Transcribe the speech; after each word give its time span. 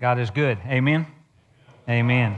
God 0.00 0.20
is 0.20 0.30
good. 0.30 0.58
Amen. 0.66 1.06
Amen. 1.88 2.36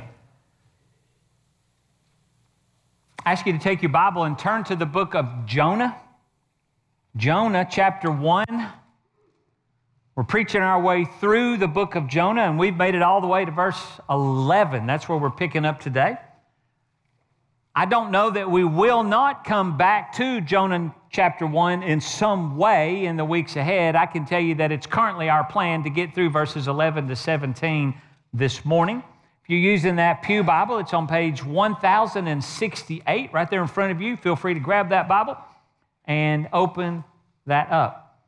I 3.24 3.32
ask 3.32 3.44
you 3.44 3.52
to 3.52 3.58
take 3.58 3.82
your 3.82 3.90
Bible 3.90 4.24
and 4.24 4.38
turn 4.38 4.64
to 4.64 4.76
the 4.76 4.86
book 4.86 5.14
of 5.14 5.44
Jonah. 5.44 5.94
Jonah, 7.16 7.68
chapter 7.70 8.10
1. 8.10 8.46
We're 10.16 10.24
preaching 10.24 10.62
our 10.62 10.80
way 10.80 11.04
through 11.04 11.58
the 11.58 11.68
book 11.68 11.96
of 11.96 12.08
Jonah, 12.08 12.42
and 12.42 12.58
we've 12.58 12.76
made 12.76 12.94
it 12.94 13.02
all 13.02 13.20
the 13.20 13.26
way 13.26 13.44
to 13.44 13.50
verse 13.50 13.82
11. 14.08 14.86
That's 14.86 15.06
where 15.06 15.18
we're 15.18 15.30
picking 15.30 15.66
up 15.66 15.80
today. 15.80 16.16
I 17.74 17.84
don't 17.84 18.10
know 18.10 18.30
that 18.30 18.50
we 18.50 18.64
will 18.64 19.04
not 19.04 19.44
come 19.44 19.76
back 19.76 20.12
to 20.16 20.40
Jonah 20.40 20.92
chapter 21.08 21.46
1 21.46 21.84
in 21.84 22.00
some 22.00 22.56
way 22.56 23.04
in 23.04 23.16
the 23.16 23.24
weeks 23.24 23.54
ahead. 23.54 23.94
I 23.94 24.06
can 24.06 24.26
tell 24.26 24.40
you 24.40 24.56
that 24.56 24.72
it's 24.72 24.88
currently 24.88 25.28
our 25.28 25.44
plan 25.44 25.84
to 25.84 25.90
get 25.90 26.12
through 26.12 26.30
verses 26.30 26.66
11 26.66 27.06
to 27.06 27.14
17 27.14 27.94
this 28.32 28.64
morning. 28.64 29.04
If 29.44 29.50
you're 29.50 29.60
using 29.60 29.96
that 29.96 30.22
Pew 30.22 30.42
Bible, 30.42 30.78
it's 30.78 30.92
on 30.92 31.06
page 31.06 31.44
1068 31.44 33.32
right 33.32 33.50
there 33.50 33.62
in 33.62 33.68
front 33.68 33.92
of 33.92 34.00
you. 34.00 34.16
Feel 34.16 34.34
free 34.34 34.54
to 34.54 34.60
grab 34.60 34.88
that 34.88 35.06
Bible 35.06 35.36
and 36.06 36.48
open 36.52 37.04
that 37.46 37.70
up. 37.70 38.18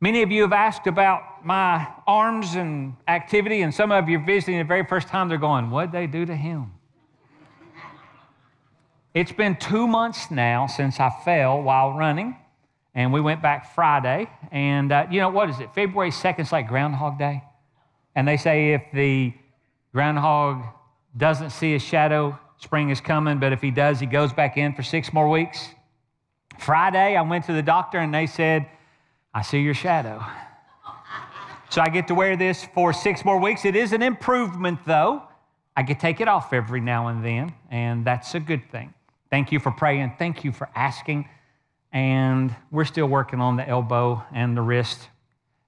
Many 0.00 0.22
of 0.22 0.32
you 0.32 0.42
have 0.42 0.52
asked 0.52 0.88
about 0.88 1.46
my 1.46 1.86
arms 2.08 2.56
and 2.56 2.96
activity, 3.06 3.62
and 3.62 3.72
some 3.72 3.92
of 3.92 4.08
you 4.08 4.18
are 4.18 4.24
visiting 4.24 4.58
the 4.58 4.64
very 4.64 4.84
first 4.84 5.06
time 5.06 5.28
they're 5.28 5.38
going, 5.38 5.70
What'd 5.70 5.92
they 5.92 6.08
do 6.08 6.26
to 6.26 6.34
him? 6.34 6.72
It's 9.14 9.30
been 9.30 9.54
two 9.54 9.86
months 9.86 10.28
now 10.32 10.66
since 10.66 10.98
I 10.98 11.08
fell 11.24 11.62
while 11.62 11.92
running, 11.92 12.36
and 12.96 13.12
we 13.12 13.20
went 13.20 13.40
back 13.40 13.72
Friday. 13.72 14.28
And 14.50 14.90
uh, 14.90 15.06
you 15.08 15.20
know, 15.20 15.28
what 15.28 15.48
is 15.48 15.60
it? 15.60 15.72
February 15.72 16.10
2nd 16.10 16.40
is 16.40 16.50
like 16.50 16.66
Groundhog 16.66 17.16
Day. 17.16 17.44
And 18.16 18.26
they 18.26 18.36
say 18.36 18.72
if 18.72 18.82
the 18.92 19.32
groundhog 19.92 20.64
doesn't 21.16 21.50
see 21.50 21.76
a 21.76 21.78
shadow, 21.78 22.36
spring 22.58 22.90
is 22.90 23.00
coming, 23.00 23.38
but 23.38 23.52
if 23.52 23.60
he 23.60 23.70
does, 23.70 24.00
he 24.00 24.06
goes 24.06 24.32
back 24.32 24.56
in 24.56 24.74
for 24.74 24.82
six 24.82 25.12
more 25.12 25.30
weeks. 25.30 25.68
Friday, 26.58 27.16
I 27.16 27.22
went 27.22 27.44
to 27.44 27.52
the 27.52 27.62
doctor 27.62 27.98
and 27.98 28.12
they 28.12 28.26
said, 28.26 28.66
I 29.32 29.42
see 29.42 29.60
your 29.60 29.74
shadow. 29.74 30.24
So 31.70 31.80
I 31.80 31.88
get 31.88 32.08
to 32.08 32.14
wear 32.16 32.36
this 32.36 32.66
for 32.74 32.92
six 32.92 33.24
more 33.24 33.38
weeks. 33.38 33.64
It 33.64 33.76
is 33.76 33.92
an 33.92 34.02
improvement, 34.02 34.80
though. 34.86 35.22
I 35.76 35.84
can 35.84 35.96
take 35.96 36.20
it 36.20 36.26
off 36.26 36.52
every 36.52 36.80
now 36.80 37.08
and 37.08 37.24
then, 37.24 37.52
and 37.70 38.04
that's 38.04 38.34
a 38.34 38.40
good 38.40 38.70
thing. 38.70 38.92
Thank 39.30 39.52
you 39.52 39.60
for 39.60 39.70
praying. 39.70 40.14
Thank 40.18 40.44
you 40.44 40.52
for 40.52 40.68
asking. 40.74 41.28
And 41.92 42.54
we're 42.70 42.84
still 42.84 43.06
working 43.06 43.40
on 43.40 43.56
the 43.56 43.68
elbow 43.68 44.22
and 44.32 44.56
the 44.56 44.62
wrist. 44.62 45.08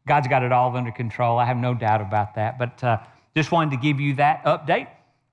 God's 0.06 0.28
got 0.28 0.42
it 0.42 0.52
all 0.52 0.76
under 0.76 0.90
control. 0.90 1.38
I 1.38 1.44
have 1.44 1.56
no 1.56 1.74
doubt 1.74 2.00
about 2.00 2.34
that. 2.36 2.58
But 2.58 2.82
uh, 2.82 2.98
just 3.34 3.52
wanted 3.52 3.72
to 3.72 3.76
give 3.76 4.00
you 4.00 4.14
that 4.14 4.44
update. 4.44 4.88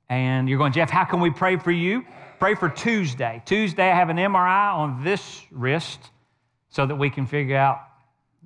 And 0.10 0.50
you're 0.50 0.58
going, 0.58 0.74
Jeff, 0.74 0.90
how 0.90 1.06
can 1.06 1.20
we 1.20 1.32
pray 1.32 1.58
for 1.58 1.72
you? 1.72 2.06
Pray 2.40 2.56
for 2.56 2.70
Tuesday. 2.70 3.42
Tuesday, 3.46 3.90
I 3.90 3.96
have 3.96 4.10
an 4.10 4.18
MRI 4.18 4.74
on 4.74 5.04
this 5.04 5.42
wrist 5.52 6.00
so 6.70 6.86
that 6.86 6.96
we 6.96 7.10
can 7.10 7.26
figure 7.26 7.56
out 7.56 7.80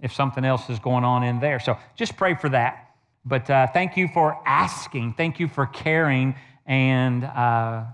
if 0.02 0.14
something 0.14 0.46
else 0.46 0.70
is 0.70 0.80
going 0.80 1.04
on 1.04 1.24
in 1.24 1.40
there. 1.40 1.60
So 1.60 1.78
just 1.96 2.16
pray 2.16 2.36
for 2.36 2.50
that. 2.50 2.92
But 3.26 3.50
uh, 3.50 3.68
thank 3.68 3.98
you 3.98 4.08
for 4.08 4.40
asking. 4.46 5.14
Thank 5.14 5.40
you 5.40 5.48
for 5.48 5.66
caring. 5.66 6.36
And 6.66 7.24
uh, 7.24 7.86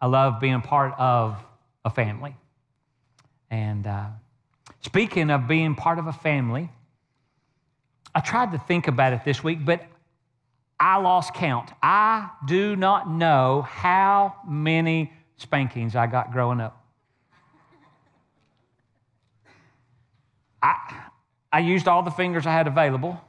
I 0.00 0.06
love 0.06 0.40
being 0.40 0.62
part 0.62 0.94
of 0.98 1.36
a 1.84 1.90
family. 1.90 2.36
And 3.50 3.86
uh, 3.86 4.06
speaking 4.80 5.30
of 5.30 5.46
being 5.46 5.74
part 5.74 5.98
of 5.98 6.06
a 6.06 6.12
family, 6.12 6.70
I 8.14 8.20
tried 8.20 8.52
to 8.52 8.58
think 8.58 8.88
about 8.88 9.12
it 9.12 9.24
this 9.24 9.44
week, 9.44 9.64
but 9.64 9.84
I 10.78 10.96
lost 10.96 11.34
count. 11.34 11.70
I 11.82 12.30
do 12.46 12.74
not 12.76 13.10
know 13.10 13.66
how 13.68 14.36
many 14.48 15.12
spankings 15.36 15.94
I 15.94 16.06
got 16.06 16.32
growing 16.32 16.60
up. 16.60 16.76
I, 20.62 21.04
I 21.52 21.60
used 21.60 21.88
all 21.88 22.02
the 22.02 22.10
fingers 22.10 22.46
I 22.46 22.52
had 22.52 22.66
available, 22.66 23.20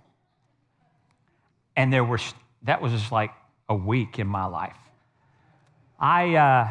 and 1.75 1.91
there 1.91 2.03
were, 2.03 2.19
that 2.63 2.81
was 2.81 2.91
just 2.91 3.11
like 3.11 3.31
a 3.69 3.75
week 3.75 4.19
in 4.19 4.27
my 4.27 4.45
life. 4.45 4.77
I, 6.01 6.35
uh, 6.35 6.67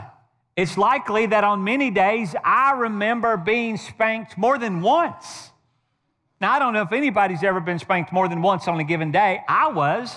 it's 0.57 0.77
likely 0.77 1.27
that 1.27 1.45
on 1.45 1.63
many 1.63 1.91
days 1.91 2.35
I 2.45 2.73
remember 2.73 3.37
being 3.37 3.77
spanked 3.77 4.37
more 4.37 4.59
than 4.59 4.83
once. 4.83 5.51
Now, 6.41 6.53
I 6.53 6.59
don't 6.59 6.73
know 6.73 6.83
if 6.83 6.93
anybody's 6.93 7.45
ever 7.45 7.61
been 7.61 7.79
spanked 7.79 8.13
more 8.13 8.29
than 8.29 8.43
once 8.43 8.67
on 8.67 8.81
a 8.81 8.85
given 8.85 9.13
day. 9.13 9.43
I 9.49 9.69
was. 9.69 10.17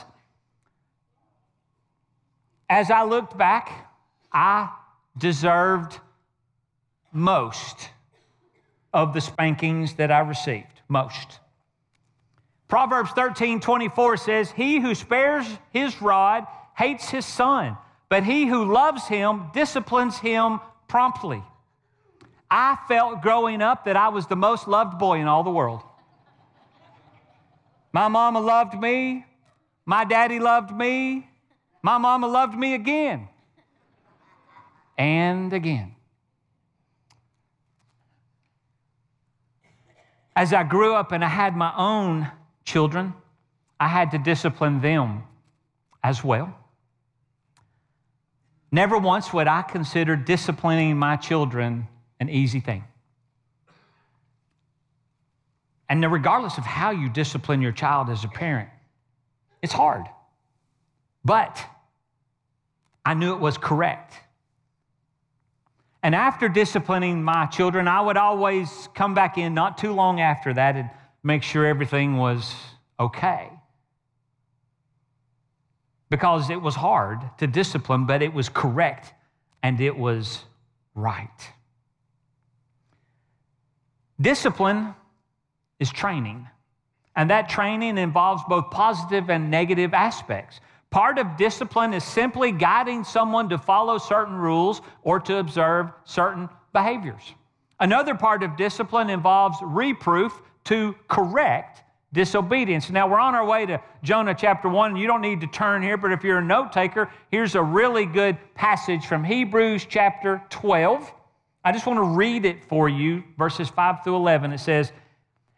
As 2.70 2.90
I 2.90 3.04
looked 3.04 3.38
back, 3.38 3.90
I 4.32 4.70
deserved 5.18 6.00
most 7.12 7.90
of 8.94 9.14
the 9.14 9.22
spankings 9.22 9.94
that 9.96 10.12
I 10.12 10.20
received. 10.20 10.82
Most. 10.88 11.40
Proverbs 12.68 13.12
13 13.12 13.60
24 13.60 14.18
says, 14.18 14.52
He 14.52 14.80
who 14.80 14.96
spares 14.96 15.46
his 15.72 16.02
rod 16.02 16.48
hates 16.76 17.10
his 17.10 17.26
son, 17.26 17.78
but 18.14 18.24
he 18.24 18.46
who 18.46 18.72
loves 18.72 19.08
him 19.08 19.46
disciplines 19.56 20.20
him 20.20 20.60
promptly. 20.88 21.42
I 22.48 22.78
felt 22.88 23.24
growing 23.24 23.60
up 23.60 23.86
that 23.86 23.96
I 23.96 24.10
was 24.10 24.28
the 24.28 24.36
most 24.36 24.68
loved 24.68 25.00
boy 25.00 25.18
in 25.20 25.28
all 25.28 25.44
the 25.44 25.50
world. 25.50 25.82
My 27.92 28.10
mama 28.10 28.40
loved 28.40 28.80
me. 28.80 29.26
My 29.88 30.06
daddy 30.06 30.40
loved 30.40 30.72
me. 30.72 31.28
My 31.82 31.98
mama 31.98 32.28
loved 32.28 32.56
me 32.56 32.76
again 32.76 33.30
and 34.96 35.52
again. 35.52 35.96
As 40.36 40.54
I 40.54 40.62
grew 40.62 40.94
up 40.94 41.14
and 41.14 41.26
I 41.26 41.30
had 41.30 41.56
my 41.56 41.74
own 41.76 42.30
children, 42.64 43.16
I 43.80 43.88
had 43.88 44.12
to 44.12 44.20
discipline 44.20 44.82
them 44.82 45.24
as 46.04 46.24
well. 46.24 46.63
Never 48.74 48.98
once 48.98 49.32
would 49.32 49.48
I 49.48 49.62
consider 49.62 50.16
disciplining 50.16 50.98
my 50.98 51.16
children 51.16 51.88
an 52.20 52.28
easy 52.28 52.60
thing. 52.60 52.84
And 55.88 56.12
regardless 56.12 56.58
of 56.58 56.64
how 56.64 56.90
you 56.90 57.08
discipline 57.08 57.62
your 57.62 57.72
child 57.72 58.10
as 58.10 58.24
a 58.24 58.28
parent, 58.28 58.70
it's 59.62 59.74
hard. 59.74 60.08
But 61.24 61.64
I 63.06 63.14
knew 63.14 63.36
it 63.36 63.40
was 63.40 63.60
correct. 63.60 64.16
And 66.02 66.16
after 66.16 66.50
disciplining 66.50 67.22
my 67.22 67.46
children, 67.46 67.88
I 67.88 68.02
would 68.02 68.18
always 68.18 68.90
come 68.96 69.14
back 69.14 69.38
in 69.38 69.54
not 69.54 69.78
too 69.78 69.94
long 69.94 70.20
after 70.20 70.52
that 70.52 70.76
and 70.76 70.90
make 71.22 71.44
sure 71.44 71.68
everything 71.68 72.18
was 72.18 72.52
okay 73.00 73.52
because 76.14 76.52
it 76.52 76.62
was 76.62 76.76
hard 76.76 77.20
to 77.40 77.48
discipline, 77.48 78.06
but 78.06 78.22
it 78.22 78.32
was 78.32 78.48
correct 78.48 79.12
and 79.64 79.82
it 79.82 79.98
was 79.98 80.44
right. 80.94 81.52
Discipline 84.22 84.94
is 85.80 85.90
training, 85.90 86.48
and 87.16 87.32
that 87.32 87.50
training 87.50 87.98
involves 87.98 88.44
both 88.48 88.70
positive 88.70 89.32
and 89.32 89.50
negative 89.50 89.96
aspects. 89.96 90.62
Part 90.92 91.18
of 91.18 91.36
discipline 91.36 91.96
is 91.96 92.04
simply 92.04 92.52
guiding 92.52 93.04
someone 93.04 93.50
to 93.50 93.58
follow 93.58 93.98
certain 93.98 94.36
rules 94.36 94.84
or 95.02 95.20
to 95.22 95.38
observe 95.38 95.88
certain 96.04 96.48
behaviors. 96.74 97.24
Another 97.80 98.14
part 98.14 98.44
of 98.44 98.56
discipline 98.56 99.10
involves 99.10 99.58
reproof 99.64 100.40
to 100.66 100.94
correct 101.08 101.82
disobedience. 102.14 102.90
Now 102.90 103.10
we're 103.10 103.20
on 103.20 103.36
our 103.36 103.46
way 103.46 103.66
to 103.66 103.82
Jonah 104.04 104.36
chapter 104.38 104.70
1. 104.70 104.96
You 104.96 105.08
don't 105.08 105.22
need 105.22 105.42
to 105.42 105.48
turn 105.48 105.82
here, 105.82 105.98
but 105.98 106.12
if 106.12 106.24
you're 106.24 106.38
a 106.38 106.44
note 106.44 106.72
taker, 106.72 107.10
here's 107.32 107.56
a 107.56 107.62
really 107.62 108.06
good 108.06 108.38
passage 108.56 109.06
from 109.06 109.24
Hebrews 109.24 109.86
chapter 109.90 110.42
12. 110.50 111.12
I 111.66 111.72
just 111.72 111.88
want 111.88 111.98
to 111.98 112.04
read 112.04 112.46
it 112.46 112.64
for 112.66 112.88
you, 112.88 113.24
verses 113.38 113.68
5 113.70 114.04
through 114.04 114.16
11. 114.18 114.54
It 114.54 114.60
says, 114.60 114.92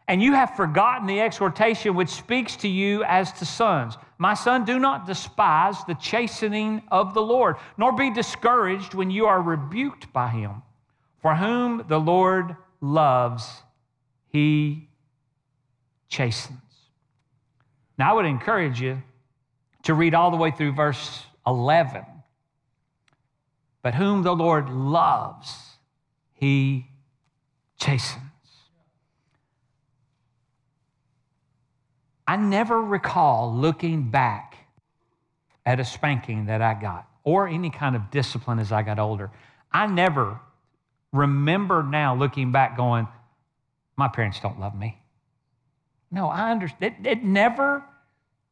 And 0.08 0.22
you 0.22 0.34
have 0.34 0.56
forgotten 0.56 1.08
the 1.08 1.20
exhortation 1.20 1.94
which 1.94 2.10
speaks 2.10 2.56
to 2.58 2.68
you 2.68 3.04
as 3.04 3.34
to 3.34 3.46
sons. 3.46 3.98
My 4.18 4.34
son, 4.34 4.64
do 4.64 4.80
not 4.80 5.06
despise 5.06 5.84
the 5.84 5.96
chastening 5.96 6.84
of 6.90 7.14
the 7.14 7.22
Lord, 7.22 7.58
nor 7.78 7.92
be 7.92 8.12
discouraged 8.12 8.94
when 8.94 9.12
you 9.12 9.26
are 9.26 9.42
rebuked 9.42 10.14
by 10.14 10.30
him. 10.30 10.62
For 11.22 11.36
whom 11.36 11.84
the 11.90 12.00
Lord 12.00 12.56
loves, 12.80 13.64
he 14.28 14.88
chastens. 16.10 16.60
Now, 17.98 18.12
I 18.12 18.14
would 18.14 18.26
encourage 18.26 18.82
you 18.82 19.02
to 19.84 19.94
read 19.94 20.14
all 20.14 20.32
the 20.32 20.38
way 20.38 20.52
through 20.52 20.74
verse 20.74 21.24
11. 21.48 22.04
But 23.82 23.94
whom 23.94 24.24
the 24.24 24.36
Lord 24.36 24.70
loves, 24.70 25.56
he 26.34 26.88
chastens. 27.78 28.24
I 32.28 32.36
never 32.38 32.82
recall 32.82 33.54
looking 33.56 34.10
back 34.10 34.58
at 35.66 35.80
a 35.80 35.86
spanking 35.86 36.48
that 36.48 36.62
I 36.62 36.74
got 36.74 37.08
or 37.24 37.48
any 37.48 37.70
kind 37.70 37.96
of 37.96 38.10
discipline 38.10 38.60
as 38.60 38.72
I 38.72 38.82
got 38.82 38.98
older. 38.98 39.32
I 39.72 39.88
never 39.88 40.40
remember 41.12 41.84
now 41.84 42.16
looking 42.16 42.52
back 42.52 42.78
going, 42.78 43.08
my 43.96 44.08
parents 44.08 44.40
don't 44.40 44.60
love 44.60 44.76
me. 44.76 44.98
No, 46.12 46.28
I 46.28 46.52
understand. 46.52 46.96
It, 47.02 47.08
it 47.08 47.24
never 47.24 47.84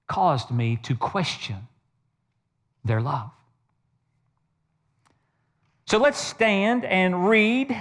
caused 0.08 0.52
me 0.52 0.78
to 0.84 0.96
question 0.96 1.68
their 2.84 3.02
love. 3.02 3.30
So 5.86 5.98
let's 5.98 6.20
stand 6.20 6.86
and 6.86 7.30
read 7.30 7.76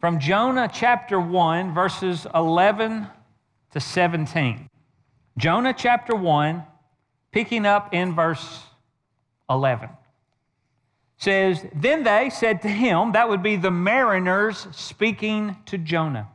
from 0.00 0.18
Jonah 0.18 0.70
chapter 0.72 1.20
1, 1.20 1.74
verses 1.74 2.26
11 2.34 3.06
to 3.72 3.80
17. 3.80 4.68
Jonah 5.38 5.74
chapter 5.76 6.14
1, 6.14 6.62
picking 7.32 7.66
up 7.66 7.94
in 7.94 8.14
verse 8.14 8.62
11 9.48 9.90
says, 11.20 11.66
Then 11.74 12.02
they 12.02 12.30
said 12.30 12.62
to 12.62 12.68
him, 12.68 13.12
that 13.12 13.28
would 13.28 13.42
be 13.42 13.56
the 13.56 13.70
mariners 13.70 14.66
speaking 14.72 15.56
to 15.66 15.78
Jonah, 15.78 16.28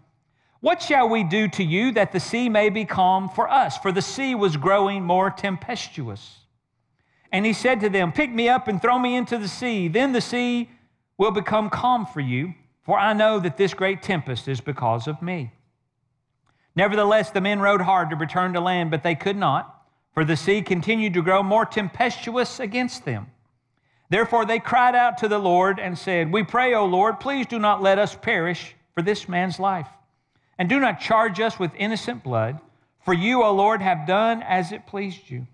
What 0.66 0.82
shall 0.82 1.08
we 1.08 1.24
do 1.24 1.48
to 1.50 1.64
you 1.64 1.92
that 1.92 2.12
the 2.12 2.20
sea 2.20 2.50
may 2.50 2.72
be 2.72 2.86
calm 2.86 3.30
for 3.30 3.48
us? 3.48 3.78
For 3.78 3.92
the 3.92 4.02
sea 4.02 4.34
was 4.34 4.58
growing 4.58 5.04
more 5.04 5.30
tempestuous. 5.30 6.40
And 7.32 7.46
he 7.46 7.54
said 7.54 7.82
to 7.82 7.90
them, 7.90 8.12
Pick 8.12 8.32
me 8.32 8.50
up 8.50 8.68
and 8.68 8.82
throw 8.82 8.98
me 8.98 9.16
into 9.16 9.38
the 9.38 9.48
sea. 9.48 9.88
Then 9.88 10.12
the 10.12 10.22
sea 10.22 10.72
will 11.20 11.30
become 11.30 11.70
calm 11.70 12.08
for 12.08 12.20
you, 12.20 12.56
for 12.82 12.98
I 12.98 13.14
know 13.14 13.40
that 13.42 13.58
this 13.58 13.76
great 13.76 14.02
tempest 14.02 14.48
is 14.48 14.60
because 14.60 15.08
of 15.08 15.22
me. 15.22 15.52
Nevertheless, 16.76 17.30
the 17.30 17.42
men 17.42 17.60
rowed 17.60 17.82
hard 17.82 18.10
to 18.10 18.16
return 18.16 18.54
to 18.54 18.60
land, 18.60 18.90
but 18.90 19.04
they 19.04 19.14
could 19.14 19.38
not, 19.38 19.86
for 20.16 20.26
the 20.26 20.36
sea 20.36 20.64
continued 20.64 21.14
to 21.14 21.22
grow 21.22 21.44
more 21.44 21.68
tempestuous 21.68 22.60
against 22.60 23.06
them. 23.06 23.28
Therefore, 24.10 24.48
they 24.48 24.58
cried 24.58 24.96
out 24.96 25.20
to 25.20 25.28
the 25.28 25.38
Lord 25.38 25.80
and 25.80 25.96
said, 25.96 26.32
We 26.32 26.42
pray, 26.42 26.74
O 26.74 26.88
Lord, 26.88 27.20
please 27.20 27.46
do 27.46 27.60
not 27.60 27.84
let 27.84 28.00
us 28.00 28.16
perish 28.16 28.74
for 28.96 29.04
this 29.04 29.30
man's 29.30 29.60
life. 29.60 29.90
And 30.58 30.70
do 30.70 30.80
not 30.80 31.00
charge 31.00 31.40
us 31.40 31.60
with 31.60 31.72
innocent 31.78 32.24
blood, 32.24 32.60
for 33.04 33.14
you, 33.14 33.44
O 33.44 33.54
Lord, 33.54 33.82
have 33.82 34.08
done 34.08 34.42
as 34.42 34.72
it 34.72 34.88
pleased 34.88 35.30
you. 35.30 35.48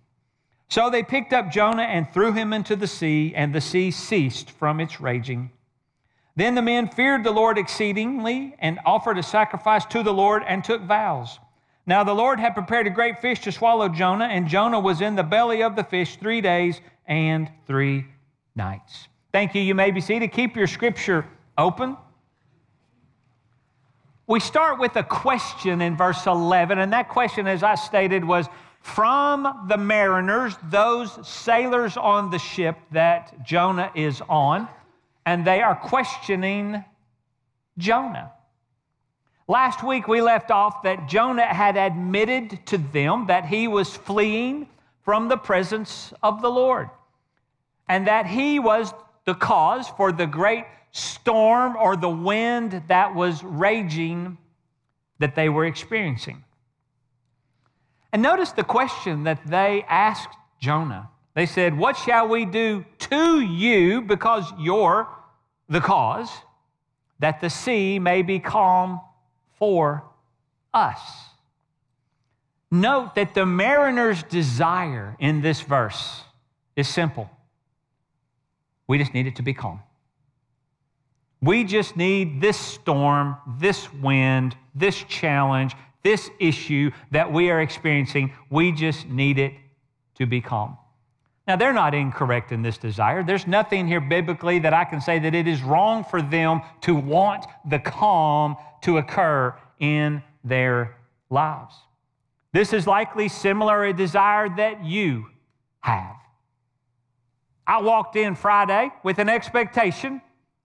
So 0.69 0.89
they 0.89 1.03
picked 1.03 1.33
up 1.33 1.51
Jonah 1.51 1.83
and 1.83 2.11
threw 2.11 2.31
him 2.31 2.53
into 2.53 2.75
the 2.75 2.87
sea, 2.87 3.33
and 3.35 3.53
the 3.53 3.59
sea 3.59 3.91
ceased 3.91 4.51
from 4.51 4.79
its 4.79 5.01
raging. 5.01 5.51
Then 6.35 6.55
the 6.55 6.61
men 6.61 6.87
feared 6.87 7.23
the 7.23 7.31
Lord 7.31 7.57
exceedingly 7.57 8.55
and 8.59 8.79
offered 8.85 9.17
a 9.17 9.23
sacrifice 9.23 9.85
to 9.87 10.01
the 10.01 10.13
Lord 10.13 10.43
and 10.47 10.63
took 10.63 10.81
vows. 10.81 11.39
Now 11.85 12.05
the 12.05 12.13
Lord 12.13 12.39
had 12.39 12.53
prepared 12.53 12.87
a 12.87 12.91
great 12.91 13.19
fish 13.19 13.41
to 13.41 13.51
swallow 13.51 13.89
Jonah, 13.89 14.25
and 14.25 14.47
Jonah 14.47 14.79
was 14.79 15.01
in 15.01 15.15
the 15.15 15.23
belly 15.23 15.61
of 15.61 15.75
the 15.75 15.83
fish 15.83 16.15
three 16.15 16.39
days 16.39 16.79
and 17.05 17.51
three 17.67 18.05
nights. 18.55 19.09
Thank 19.33 19.55
you. 19.55 19.61
You 19.61 19.75
may 19.75 19.91
be 19.91 19.99
seated. 19.99 20.31
Keep 20.31 20.55
your 20.55 20.67
scripture 20.67 21.25
open. 21.57 21.97
We 24.31 24.39
start 24.39 24.79
with 24.79 24.95
a 24.95 25.03
question 25.03 25.81
in 25.81 25.97
verse 25.97 26.25
11, 26.25 26.79
and 26.79 26.93
that 26.93 27.09
question, 27.09 27.47
as 27.47 27.63
I 27.63 27.75
stated, 27.75 28.23
was 28.23 28.47
from 28.79 29.65
the 29.67 29.75
mariners, 29.75 30.55
those 30.69 31.27
sailors 31.27 31.97
on 31.97 32.29
the 32.29 32.39
ship 32.39 32.77
that 32.91 33.45
Jonah 33.45 33.91
is 33.93 34.21
on, 34.29 34.69
and 35.25 35.45
they 35.45 35.61
are 35.61 35.75
questioning 35.75 36.81
Jonah. 37.77 38.31
Last 39.49 39.83
week 39.83 40.07
we 40.07 40.21
left 40.21 40.49
off 40.49 40.81
that 40.83 41.09
Jonah 41.09 41.53
had 41.53 41.75
admitted 41.75 42.65
to 42.67 42.77
them 42.77 43.27
that 43.27 43.43
he 43.43 43.67
was 43.67 43.97
fleeing 43.97 44.69
from 45.03 45.27
the 45.27 45.35
presence 45.35 46.13
of 46.23 46.41
the 46.41 46.49
Lord 46.49 46.89
and 47.89 48.07
that 48.07 48.27
he 48.27 48.59
was 48.59 48.93
the 49.25 49.35
cause 49.35 49.89
for 49.89 50.13
the 50.13 50.25
great 50.25 50.63
storm 50.91 51.75
or 51.75 51.95
the 51.95 52.09
wind 52.09 52.83
that 52.87 53.15
was 53.15 53.43
raging 53.43 54.37
that 55.19 55.35
they 55.35 55.49
were 55.49 55.65
experiencing. 55.65 56.43
And 58.11 58.21
notice 58.21 58.51
the 58.51 58.63
question 58.63 59.23
that 59.23 59.45
they 59.47 59.85
asked 59.87 60.35
Jonah. 60.59 61.09
They 61.33 61.45
said, 61.45 61.77
What 61.77 61.95
shall 61.95 62.27
we 62.27 62.45
do 62.45 62.83
to 62.99 63.39
you 63.39 64.01
because 64.01 64.51
you're 64.59 65.07
the 65.69 65.79
cause 65.79 66.29
that 67.19 67.39
the 67.39 67.49
sea 67.49 67.99
may 67.99 68.21
be 68.21 68.39
calm 68.39 68.99
for 69.57 70.03
us? 70.73 70.99
Note 72.69 73.15
that 73.15 73.33
the 73.33 73.45
mariner's 73.45 74.23
desire 74.23 75.15
in 75.19 75.41
this 75.41 75.61
verse 75.61 76.23
is 76.75 76.87
simple 76.87 77.29
we 78.91 78.97
just 78.97 79.13
need 79.13 79.25
it 79.25 79.37
to 79.37 79.41
be 79.41 79.53
calm. 79.53 79.79
We 81.41 81.63
just 81.63 81.97
need 81.97 82.39
this 82.39 82.57
storm, 82.57 83.35
this 83.59 83.91
wind, 83.93 84.55
this 84.75 85.03
challenge, 85.03 85.75
this 86.03 86.29
issue 86.39 86.91
that 87.11 87.31
we 87.31 87.49
are 87.49 87.61
experiencing. 87.61 88.33
We 88.49 88.71
just 88.71 89.07
need 89.07 89.39
it 89.39 89.53
to 90.15 90.25
be 90.25 90.39
calm. 90.41 90.77
Now, 91.47 91.55
they're 91.55 91.73
not 91.73 91.95
incorrect 91.95 92.51
in 92.51 92.61
this 92.61 92.77
desire. 92.77 93.23
There's 93.23 93.47
nothing 93.47 93.87
here 93.87 93.99
biblically 93.99 94.59
that 94.59 94.73
I 94.73 94.85
can 94.85 95.01
say 95.01 95.17
that 95.19 95.33
it 95.33 95.47
is 95.47 95.61
wrong 95.63 96.03
for 96.03 96.21
them 96.21 96.61
to 96.81 96.95
want 96.95 97.45
the 97.67 97.79
calm 97.79 98.55
to 98.83 98.99
occur 98.99 99.55
in 99.79 100.21
their 100.43 100.95
lives. 101.31 101.73
This 102.53 102.73
is 102.73 102.85
likely 102.85 103.27
similar 103.27 103.85
a 103.85 103.93
desire 103.93 104.49
that 104.57 104.85
you 104.85 105.25
have. 105.79 106.15
I 107.65 107.81
walked 107.81 108.15
in 108.15 108.35
Friday 108.35 108.91
with 109.03 109.17
an 109.17 109.29
expectation 109.29 110.21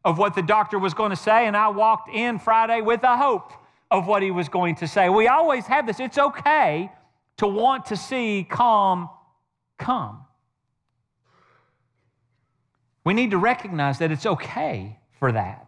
of 0.06 0.19
what 0.19 0.37
the 0.37 0.43
doctor 0.43 0.79
was 0.79 0.94
going 0.94 1.11
to 1.11 1.17
say, 1.17 1.49
and 1.49 1.56
I 1.56 1.67
walked 1.67 2.08
in 2.08 2.38
Friday 2.38 2.81
with 2.81 3.03
a 3.03 3.17
hope 3.17 3.53
of 3.91 4.06
what 4.06 4.23
he 4.23 4.31
was 4.31 4.49
going 4.49 4.76
to 4.76 4.87
say. 4.87 5.08
We 5.08 5.26
always 5.26 5.67
have 5.67 5.85
this. 5.85 5.99
It's 5.99 6.17
okay 6.17 6.93
to 7.38 7.49
want 7.49 7.87
to 7.87 7.97
see 7.97 8.47
calm 8.49 9.11
come. 9.79 10.20
We 13.03 13.14
need 13.14 13.32
to 13.32 13.38
recognize 13.38 13.99
that 13.99 14.12
it's 14.12 14.26
okay 14.26 14.97
for 15.19 15.32
that. 15.32 15.65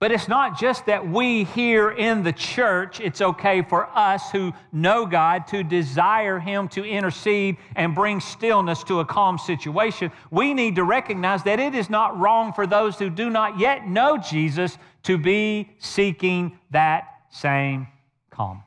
But 0.00 0.10
it's 0.10 0.28
not 0.28 0.58
just 0.58 0.86
that 0.86 1.08
we 1.08 1.44
here 1.44 1.90
in 1.90 2.24
the 2.24 2.32
church, 2.32 3.00
it's 3.00 3.20
okay 3.20 3.62
for 3.62 3.88
us 3.96 4.30
who 4.30 4.52
know 4.72 5.06
God 5.06 5.46
to 5.48 5.62
desire 5.62 6.38
Him 6.38 6.68
to 6.68 6.84
intercede 6.84 7.56
and 7.76 7.94
bring 7.94 8.20
stillness 8.20 8.82
to 8.84 9.00
a 9.00 9.04
calm 9.04 9.38
situation. 9.38 10.10
We 10.30 10.52
need 10.52 10.74
to 10.76 10.84
recognize 10.84 11.44
that 11.44 11.60
it 11.60 11.74
is 11.74 11.88
not 11.88 12.18
wrong 12.18 12.52
for 12.52 12.66
those 12.66 12.98
who 12.98 13.08
do 13.08 13.30
not 13.30 13.58
yet 13.58 13.88
know 13.88 14.18
Jesus 14.18 14.76
to 15.04 15.16
be 15.16 15.70
seeking 15.78 16.58
that 16.70 17.08
same 17.30 17.86
calm. 18.30 18.62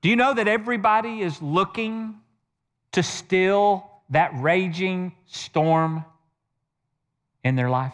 Do 0.00 0.08
you 0.08 0.16
know 0.16 0.32
that 0.32 0.48
everybody 0.48 1.20
is 1.20 1.40
looking 1.42 2.14
to 2.92 3.02
still 3.02 3.84
that 4.08 4.32
raging 4.34 5.12
storm 5.26 6.04
in 7.44 7.56
their 7.56 7.68
life? 7.68 7.92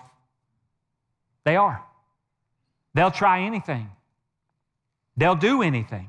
They 1.47 1.55
are. 1.55 1.81
They'll 2.93 3.13
try 3.13 3.43
anything, 3.43 3.89
they'll 5.17 5.37
do 5.37 5.63
anything 5.63 6.09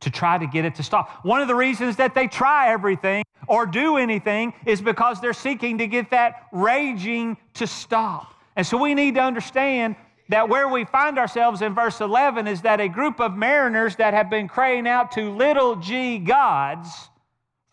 to 0.00 0.10
try 0.10 0.38
to 0.38 0.46
get 0.46 0.64
it 0.64 0.76
to 0.76 0.82
stop. 0.82 1.24
One 1.24 1.40
of 1.40 1.48
the 1.48 1.54
reasons 1.54 1.96
that 1.96 2.14
they 2.14 2.28
try 2.28 2.72
everything 2.72 3.24
or 3.46 3.66
do 3.66 3.96
anything 3.96 4.54
is 4.64 4.80
because 4.80 5.20
they're 5.20 5.32
seeking 5.32 5.78
to 5.78 5.86
get 5.86 6.10
that 6.12 6.46
raging 6.52 7.36
to 7.54 7.66
stop. 7.66 8.32
And 8.56 8.66
so 8.66 8.78
we 8.78 8.94
need 8.94 9.16
to 9.16 9.20
understand 9.20 9.96
that 10.28 10.48
where 10.48 10.68
we 10.68 10.84
find 10.84 11.18
ourselves 11.18 11.62
in 11.62 11.74
verse 11.74 12.00
11 12.00 12.46
is 12.46 12.62
that 12.62 12.80
a 12.80 12.88
group 12.88 13.20
of 13.20 13.36
mariners 13.36 13.96
that 13.96 14.14
have 14.14 14.30
been 14.30 14.46
crying 14.46 14.86
out 14.86 15.12
to 15.12 15.34
little 15.34 15.76
g 15.76 16.18
gods 16.18 16.88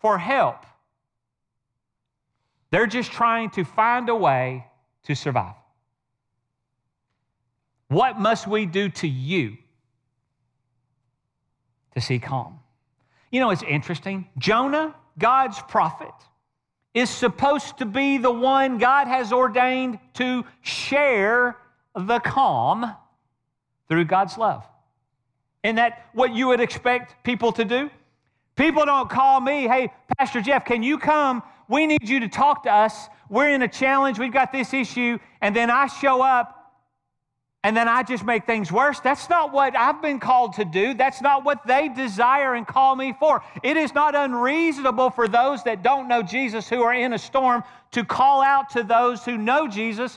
for 0.00 0.18
help. 0.18 0.66
They're 2.70 2.88
just 2.88 3.12
trying 3.12 3.50
to 3.50 3.64
find 3.64 4.08
a 4.08 4.16
way 4.16 4.66
to 5.04 5.14
survive. 5.14 5.54
What 7.88 8.18
must 8.18 8.46
we 8.46 8.66
do 8.66 8.88
to 8.88 9.08
you 9.08 9.56
to 11.94 12.00
see 12.00 12.18
calm? 12.18 12.58
You 13.30 13.40
know, 13.40 13.50
it's 13.50 13.62
interesting. 13.62 14.26
Jonah, 14.38 14.94
God's 15.18 15.60
prophet, 15.68 16.12
is 16.94 17.10
supposed 17.10 17.78
to 17.78 17.86
be 17.86 18.18
the 18.18 18.30
one 18.30 18.78
God 18.78 19.06
has 19.06 19.32
ordained 19.32 19.98
to 20.14 20.44
share 20.62 21.58
the 21.94 22.18
calm 22.20 22.94
through 23.88 24.06
God's 24.06 24.38
love. 24.38 24.66
Isn't 25.62 25.76
that 25.76 26.06
what 26.12 26.34
you 26.34 26.48
would 26.48 26.60
expect 26.60 27.22
people 27.22 27.52
to 27.52 27.64
do? 27.64 27.90
People 28.56 28.86
don't 28.86 29.10
call 29.10 29.40
me, 29.40 29.68
hey, 29.68 29.92
Pastor 30.16 30.40
Jeff, 30.40 30.64
can 30.64 30.82
you 30.82 30.96
come? 30.96 31.42
We 31.68 31.86
need 31.86 32.08
you 32.08 32.20
to 32.20 32.28
talk 32.28 32.62
to 32.62 32.72
us. 32.72 33.08
We're 33.28 33.50
in 33.50 33.62
a 33.62 33.68
challenge. 33.68 34.18
We've 34.18 34.32
got 34.32 34.52
this 34.52 34.72
issue. 34.72 35.18
And 35.42 35.54
then 35.54 35.70
I 35.70 35.88
show 35.88 36.22
up 36.22 36.55
and 37.66 37.76
then 37.76 37.88
I 37.88 38.04
just 38.04 38.24
make 38.24 38.46
things 38.46 38.70
worse. 38.70 39.00
That's 39.00 39.28
not 39.28 39.52
what 39.52 39.74
I've 39.74 40.00
been 40.00 40.20
called 40.20 40.52
to 40.52 40.64
do. 40.64 40.94
That's 40.94 41.20
not 41.20 41.44
what 41.44 41.66
they 41.66 41.88
desire 41.88 42.54
and 42.54 42.64
call 42.64 42.94
me 42.94 43.12
for. 43.18 43.42
It 43.60 43.76
is 43.76 43.92
not 43.92 44.14
unreasonable 44.14 45.10
for 45.10 45.26
those 45.26 45.64
that 45.64 45.82
don't 45.82 46.06
know 46.06 46.22
Jesus 46.22 46.68
who 46.68 46.84
are 46.84 46.94
in 46.94 47.12
a 47.12 47.18
storm 47.18 47.64
to 47.90 48.04
call 48.04 48.40
out 48.40 48.70
to 48.70 48.84
those 48.84 49.24
who 49.24 49.36
know 49.36 49.66
Jesus 49.66 50.16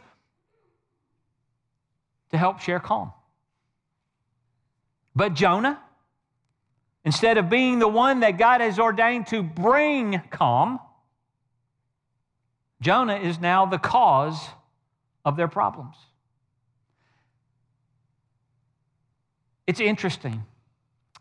to 2.30 2.38
help 2.38 2.60
share 2.60 2.80
calm. 2.80 3.14
But 5.16 5.34
Jonah, 5.34 5.82
instead 7.04 7.40
of 7.40 7.50
being 7.50 7.80
the 7.80 7.88
one 7.88 8.20
that 8.20 8.38
God 8.38 8.62
has 8.62 8.78
ordained 8.78 9.26
to 9.30 9.42
bring 9.42 10.22
calm, 10.30 10.80
Jonah 12.80 13.18
is 13.18 13.40
now 13.40 13.66
the 13.66 13.80
cause 13.80 14.40
of 15.26 15.36
their 15.36 15.48
problems. 15.48 15.96
It's 19.70 19.80
interesting. 19.80 20.44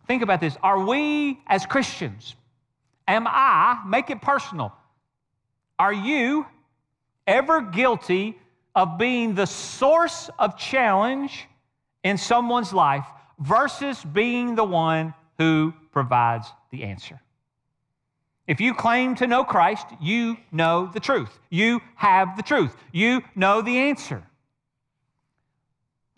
Think 0.07 0.23
about 0.23 0.41
this. 0.41 0.57
Are 0.63 0.83
we, 0.83 1.39
as 1.49 1.67
Christians, 1.67 2.35
am 3.07 3.27
I, 3.27 3.83
make 3.87 4.09
it 4.09 4.23
personal, 4.23 4.73
are 5.79 5.93
you 5.93 6.47
ever 7.27 7.61
guilty 7.61 8.39
of 8.75 8.97
being 8.97 9.35
the 9.35 9.45
source 9.45 10.31
of 10.39 10.57
challenge 10.57 11.45
in 12.03 12.17
someone's 12.17 12.73
life 12.73 13.05
versus 13.39 14.03
being 14.03 14.55
the 14.55 14.65
one 14.65 15.13
who 15.37 15.75
provides 15.93 16.51
the 16.71 16.85
answer? 16.85 17.21
If 18.47 18.63
you 18.63 18.73
claim 18.73 19.15
to 19.17 19.27
know 19.27 19.45
Christ, 19.45 19.89
you 20.01 20.39
know 20.51 20.91
the 20.91 21.01
truth. 21.01 21.39
You 21.51 21.83
have 21.97 22.35
the 22.39 22.43
truth. 22.43 22.75
You 22.93 23.21
know 23.37 23.61
the 23.61 23.77
answer. 23.77 24.23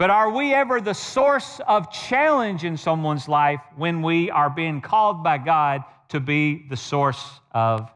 But 0.01 0.09
are 0.09 0.31
we 0.31 0.55
ever 0.55 0.81
the 0.81 0.95
source 0.95 1.61
of 1.69 1.93
challenge 1.93 2.65
in 2.65 2.79
someone's 2.79 3.29
life 3.29 3.61
when 3.77 4.01
we 4.01 4.31
are 4.31 4.49
being 4.49 4.81
called 4.81 5.23
by 5.23 5.37
God 5.37 5.85
to 6.09 6.21
be 6.21 6.65
the 6.71 6.77
source 6.79 7.23
of 7.53 7.93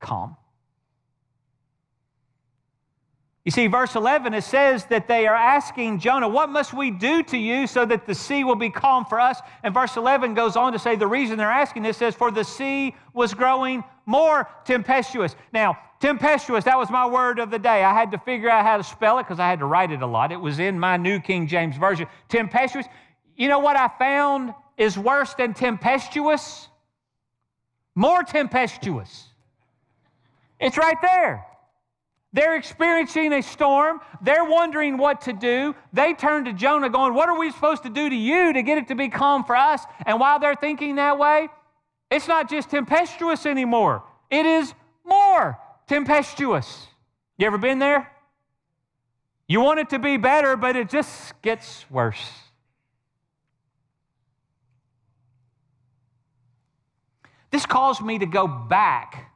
calm? 0.00 0.34
You 3.44 3.50
see, 3.50 3.66
verse 3.66 3.96
11, 3.96 4.32
it 4.32 4.44
says 4.44 4.86
that 4.86 5.06
they 5.06 5.26
are 5.26 5.34
asking 5.34 5.98
Jonah, 5.98 6.26
What 6.26 6.48
must 6.48 6.72
we 6.72 6.90
do 6.90 7.22
to 7.24 7.36
you 7.36 7.66
so 7.66 7.84
that 7.84 8.06
the 8.06 8.14
sea 8.14 8.42
will 8.42 8.56
be 8.56 8.70
calm 8.70 9.04
for 9.04 9.20
us? 9.20 9.40
And 9.62 9.74
verse 9.74 9.98
11 9.98 10.32
goes 10.32 10.56
on 10.56 10.72
to 10.72 10.78
say 10.78 10.96
the 10.96 11.06
reason 11.06 11.36
they're 11.36 11.50
asking 11.50 11.82
this 11.82 11.98
says, 11.98 12.14
For 12.14 12.30
the 12.30 12.44
sea 12.44 12.96
was 13.12 13.34
growing 13.34 13.84
more 14.06 14.48
tempestuous. 14.64 15.36
Now, 15.52 15.76
tempestuous, 16.04 16.64
that 16.64 16.76
was 16.76 16.90
my 16.90 17.06
word 17.06 17.38
of 17.38 17.50
the 17.50 17.58
day. 17.58 17.82
I 17.82 17.94
had 17.94 18.10
to 18.10 18.18
figure 18.18 18.50
out 18.50 18.66
how 18.66 18.76
to 18.76 18.84
spell 18.84 19.18
it 19.18 19.22
because 19.22 19.40
I 19.40 19.48
had 19.48 19.60
to 19.60 19.64
write 19.64 19.90
it 19.90 20.02
a 20.02 20.06
lot. 20.06 20.32
It 20.32 20.40
was 20.40 20.58
in 20.58 20.78
my 20.78 20.98
New 20.98 21.18
King 21.18 21.46
James 21.46 21.78
Version. 21.78 22.06
Tempestuous. 22.28 22.84
You 23.36 23.48
know 23.48 23.58
what 23.58 23.74
I 23.74 23.88
found 23.98 24.52
is 24.76 24.98
worse 24.98 25.32
than 25.32 25.54
tempestuous? 25.54 26.68
More 27.94 28.22
tempestuous. 28.22 29.28
It's 30.60 30.76
right 30.76 30.98
there. 31.00 31.46
They're 32.34 32.56
experiencing 32.56 33.32
a 33.32 33.42
storm. 33.42 34.00
They're 34.20 34.44
wondering 34.44 34.98
what 34.98 35.22
to 35.22 35.32
do. 35.32 35.74
They 35.94 36.12
turn 36.12 36.44
to 36.44 36.52
Jonah, 36.52 36.90
going, 36.90 37.14
What 37.14 37.30
are 37.30 37.38
we 37.38 37.50
supposed 37.50 37.82
to 37.84 37.90
do 37.90 38.10
to 38.10 38.16
you 38.16 38.52
to 38.52 38.62
get 38.62 38.76
it 38.76 38.88
to 38.88 38.94
be 38.94 39.08
calm 39.08 39.42
for 39.44 39.56
us? 39.56 39.82
And 40.04 40.20
while 40.20 40.38
they're 40.38 40.54
thinking 40.54 40.96
that 40.96 41.18
way, 41.18 41.48
it's 42.10 42.28
not 42.28 42.50
just 42.50 42.68
tempestuous 42.68 43.46
anymore, 43.46 44.02
it 44.30 44.44
is 44.44 44.74
more 45.06 45.58
tempestuous. 45.86 46.86
You 47.36 47.46
ever 47.46 47.58
been 47.58 47.78
there? 47.78 48.10
You 49.46 49.60
want 49.60 49.80
it 49.80 49.90
to 49.90 49.98
be 49.98 50.16
better, 50.16 50.56
but 50.56 50.76
it 50.76 50.88
just 50.88 51.40
gets 51.42 51.84
worse. 51.90 52.30
This 57.50 57.66
caused 57.66 58.02
me 58.02 58.18
to 58.18 58.26
go 58.26 58.48
back 58.48 59.30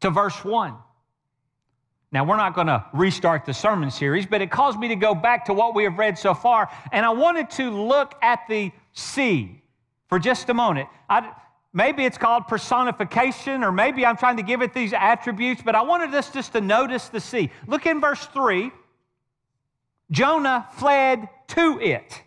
to 0.00 0.10
verse 0.10 0.44
1. 0.44 0.74
Now, 2.12 2.24
we're 2.24 2.36
not 2.36 2.54
going 2.54 2.68
to 2.68 2.84
restart 2.92 3.44
the 3.44 3.54
sermon 3.54 3.90
series, 3.90 4.26
but 4.26 4.40
it 4.40 4.50
caused 4.50 4.78
me 4.78 4.88
to 4.88 4.96
go 4.96 5.14
back 5.14 5.46
to 5.46 5.52
what 5.52 5.74
we 5.74 5.84
have 5.84 5.98
read 5.98 6.18
so 6.18 6.34
far. 6.34 6.70
And 6.92 7.04
I 7.04 7.10
wanted 7.10 7.50
to 7.50 7.70
look 7.70 8.14
at 8.22 8.40
the 8.48 8.72
sea 8.92 9.62
for 10.08 10.18
just 10.18 10.48
a 10.48 10.54
moment. 10.54 10.88
I, 11.08 11.32
maybe 11.76 12.06
it's 12.06 12.16
called 12.16 12.48
personification, 12.48 13.62
or 13.62 13.70
maybe 13.70 14.06
I'm 14.06 14.16
trying 14.16 14.38
to 14.38 14.42
give 14.42 14.62
it 14.62 14.72
these 14.72 14.94
attributes, 14.94 15.60
but 15.62 15.74
I 15.74 15.82
wanted 15.82 16.14
us 16.14 16.30
just 16.30 16.52
to 16.54 16.62
notice 16.62 17.10
the 17.10 17.20
sea. 17.20 17.50
Look 17.66 17.84
in 17.84 18.00
verse 18.00 18.24
3. 18.32 18.72
Jonah 20.10 20.66
fled 20.78 21.28
to 21.48 21.78
it. 21.78 22.22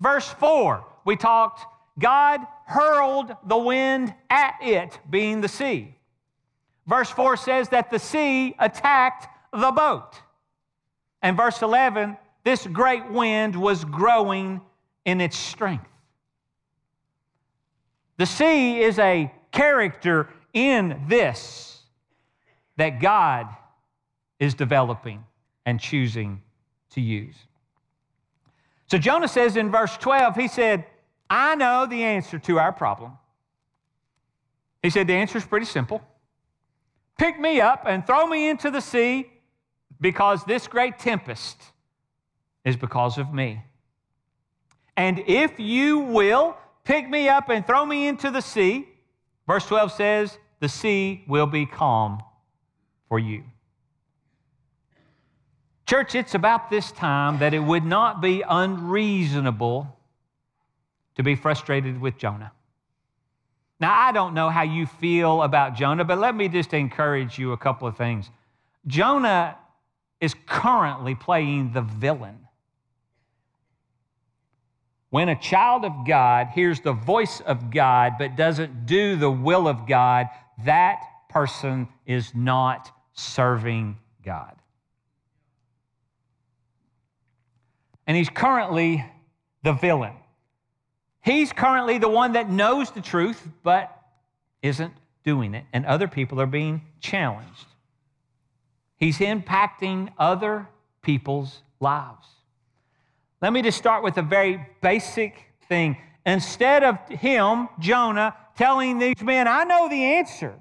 Verse 0.00 0.26
4, 0.26 0.84
we 1.04 1.16
talked, 1.16 1.66
God 1.98 2.40
hurled 2.64 3.36
the 3.44 3.58
wind 3.58 4.14
at 4.30 4.54
it, 4.62 4.98
being 5.10 5.42
the 5.42 5.48
sea. 5.48 5.94
Verse 6.86 7.10
4 7.10 7.36
says 7.36 7.68
that 7.70 7.90
the 7.90 7.98
sea 7.98 8.54
attacked 8.58 9.28
the 9.52 9.70
boat. 9.70 10.14
And 11.20 11.36
verse 11.36 11.60
11, 11.60 12.16
this 12.44 12.66
great 12.68 13.10
wind 13.10 13.54
was 13.54 13.84
growing 13.84 14.62
in 15.04 15.20
its 15.20 15.36
strength. 15.36 15.87
The 18.18 18.26
sea 18.26 18.80
is 18.80 18.98
a 18.98 19.32
character 19.52 20.28
in 20.52 21.04
this 21.08 21.80
that 22.76 23.00
God 23.00 23.48
is 24.38 24.54
developing 24.54 25.24
and 25.64 25.80
choosing 25.80 26.42
to 26.90 27.00
use. 27.00 27.36
So 28.86 28.98
Jonah 28.98 29.28
says 29.28 29.56
in 29.56 29.70
verse 29.70 29.96
12, 29.96 30.36
he 30.36 30.48
said, 30.48 30.84
I 31.28 31.54
know 31.56 31.86
the 31.86 32.02
answer 32.02 32.38
to 32.40 32.58
our 32.58 32.72
problem. 32.72 33.12
He 34.82 34.90
said, 34.90 35.06
the 35.06 35.14
answer 35.14 35.38
is 35.38 35.44
pretty 35.44 35.66
simple. 35.66 36.02
Pick 37.18 37.38
me 37.38 37.60
up 37.60 37.84
and 37.86 38.06
throw 38.06 38.26
me 38.26 38.48
into 38.48 38.70
the 38.70 38.80
sea 38.80 39.28
because 40.00 40.44
this 40.44 40.66
great 40.66 40.98
tempest 40.98 41.60
is 42.64 42.76
because 42.76 43.18
of 43.18 43.32
me. 43.32 43.62
And 44.96 45.22
if 45.26 45.58
you 45.58 45.98
will 45.98 46.56
pick 46.88 47.08
me 47.08 47.28
up 47.28 47.50
and 47.50 47.66
throw 47.66 47.84
me 47.84 48.08
into 48.08 48.30
the 48.30 48.40
sea, 48.40 48.88
verse 49.46 49.66
12 49.66 49.92
says, 49.92 50.38
the 50.58 50.68
sea 50.68 51.22
will 51.28 51.46
be 51.46 51.66
calm 51.66 52.22
for 53.08 53.18
you. 53.18 53.44
Church, 55.86 56.14
it's 56.14 56.34
about 56.34 56.70
this 56.70 56.90
time 56.92 57.38
that 57.40 57.52
it 57.52 57.60
would 57.60 57.84
not 57.84 58.22
be 58.22 58.42
unreasonable 58.48 59.94
to 61.16 61.22
be 61.22 61.36
frustrated 61.36 62.00
with 62.00 62.16
Jonah. 62.16 62.52
Now, 63.80 63.94
I 63.94 64.10
don't 64.12 64.32
know 64.32 64.48
how 64.48 64.62
you 64.62 64.86
feel 64.86 65.42
about 65.42 65.76
Jonah, 65.76 66.04
but 66.04 66.18
let 66.18 66.34
me 66.34 66.48
just 66.48 66.72
encourage 66.72 67.38
you 67.38 67.52
a 67.52 67.56
couple 67.58 67.86
of 67.86 67.98
things. 67.98 68.30
Jonah 68.86 69.58
is 70.20 70.34
currently 70.46 71.14
playing 71.14 71.72
the 71.72 71.82
villain. 71.82 72.47
When 75.10 75.28
a 75.28 75.36
child 75.36 75.84
of 75.84 76.06
God 76.06 76.48
hears 76.48 76.80
the 76.80 76.92
voice 76.92 77.40
of 77.40 77.70
God 77.70 78.14
but 78.18 78.36
doesn't 78.36 78.86
do 78.86 79.16
the 79.16 79.30
will 79.30 79.66
of 79.66 79.86
God, 79.86 80.26
that 80.64 81.00
person 81.28 81.88
is 82.06 82.34
not 82.34 82.90
serving 83.14 83.98
God. 84.24 84.54
And 88.06 88.16
he's 88.16 88.28
currently 88.28 89.04
the 89.62 89.72
villain. 89.72 90.14
He's 91.22 91.52
currently 91.52 91.98
the 91.98 92.08
one 92.08 92.32
that 92.32 92.50
knows 92.50 92.90
the 92.90 93.00
truth, 93.00 93.46
but 93.62 93.94
isn't 94.62 94.94
doing 95.24 95.54
it, 95.54 95.64
and 95.72 95.84
other 95.84 96.08
people 96.08 96.40
are 96.40 96.46
being 96.46 96.82
challenged. 97.00 97.66
He's 98.96 99.18
impacting 99.18 100.10
other 100.18 100.68
people's 101.02 101.62
lives. 101.80 102.26
Let 103.40 103.52
me 103.52 103.62
just 103.62 103.78
start 103.78 104.02
with 104.02 104.18
a 104.18 104.22
very 104.22 104.66
basic 104.82 105.44
thing. 105.68 105.96
Instead 106.26 106.82
of 106.82 106.98
him, 107.08 107.68
Jonah, 107.78 108.34
telling 108.56 108.98
these 108.98 109.22
men, 109.22 109.46
I 109.46 109.64
know 109.64 109.88
the 109.88 110.02
answer. 110.02 110.54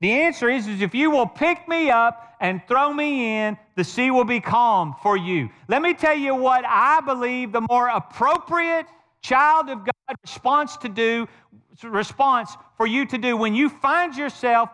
The 0.00 0.12
answer 0.12 0.48
is, 0.48 0.66
is 0.66 0.80
if 0.80 0.94
you 0.94 1.10
will 1.10 1.26
pick 1.26 1.68
me 1.68 1.90
up 1.90 2.34
and 2.40 2.60
throw 2.66 2.92
me 2.92 3.38
in, 3.38 3.58
the 3.76 3.84
sea 3.84 4.10
will 4.10 4.24
be 4.24 4.40
calm 4.40 4.94
for 5.02 5.16
you. 5.16 5.50
Let 5.68 5.82
me 5.82 5.94
tell 5.94 6.16
you 6.16 6.34
what 6.34 6.64
I 6.66 7.00
believe 7.00 7.52
the 7.52 7.66
more 7.68 7.88
appropriate 7.88 8.86
child 9.22 9.68
of 9.68 9.78
God 9.78 10.16
response 10.22 10.76
to 10.78 10.88
do 10.88 11.26
response 11.82 12.56
for 12.76 12.86
you 12.86 13.04
to 13.06 13.18
do 13.18 13.36
when 13.36 13.54
you 13.54 13.68
find 13.68 14.16
yourself 14.16 14.70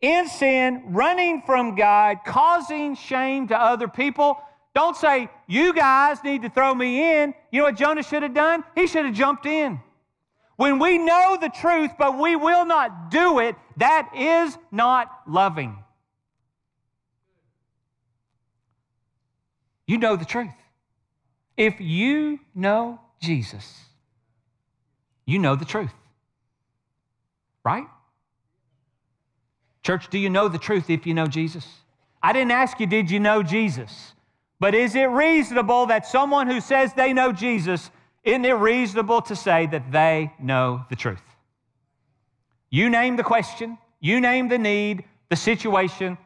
in 0.00 0.28
sin, 0.28 0.82
running 0.88 1.42
from 1.42 1.74
God, 1.74 2.18
causing 2.26 2.96
shame 2.96 3.48
to 3.48 3.56
other 3.56 3.88
people. 3.88 4.42
Don't 4.74 4.96
say, 4.96 5.28
You 5.46 5.74
guys 5.74 6.22
need 6.24 6.42
to 6.42 6.48
throw 6.48 6.74
me 6.74 7.20
in. 7.20 7.34
You 7.50 7.60
know 7.60 7.66
what 7.66 7.76
Jonah 7.76 8.02
should 8.02 8.22
have 8.22 8.34
done? 8.34 8.64
He 8.74 8.86
should 8.86 9.04
have 9.04 9.14
jumped 9.14 9.46
in. 9.46 9.80
When 10.56 10.78
we 10.78 10.98
know 10.98 11.36
the 11.40 11.48
truth, 11.48 11.90
but 11.98 12.18
we 12.18 12.36
will 12.36 12.64
not 12.64 13.10
do 13.10 13.38
it, 13.38 13.56
that 13.78 14.10
is 14.14 14.56
not 14.70 15.10
loving. 15.26 15.82
you 19.92 19.98
know 19.98 20.16
the 20.16 20.24
truth. 20.24 20.48
If 21.56 21.78
you 21.78 22.40
know 22.54 22.98
Jesus, 23.20 23.78
you 25.26 25.38
know 25.38 25.54
the 25.54 25.66
truth. 25.66 25.92
Right? 27.62 27.84
Church, 29.82 30.08
do 30.08 30.18
you 30.18 30.30
know 30.30 30.48
the 30.48 30.58
truth 30.58 30.88
if 30.88 31.06
you 31.06 31.12
know 31.12 31.26
Jesus? 31.26 31.66
I 32.22 32.32
didn't 32.32 32.52
ask 32.52 32.80
you, 32.80 32.86
did 32.86 33.10
you 33.10 33.20
know 33.20 33.42
Jesus? 33.42 34.14
But 34.62 34.76
is 34.76 34.94
it 34.94 35.06
reasonable 35.06 35.86
that 35.86 36.06
someone 36.06 36.46
who 36.46 36.60
says 36.60 36.92
they 36.92 37.12
know 37.12 37.32
Jesus, 37.32 37.90
isn't 38.22 38.44
it 38.44 38.52
reasonable 38.52 39.20
to 39.22 39.34
say 39.34 39.66
that 39.66 39.90
they 39.90 40.32
know 40.38 40.84
the 40.88 40.94
truth? 40.94 41.24
You 42.70 42.88
name 42.88 43.16
the 43.16 43.24
question, 43.24 43.76
you 43.98 44.20
name 44.20 44.46
the 44.46 44.58
need, 44.58 45.02
the 45.30 45.34
situation, 45.34 46.16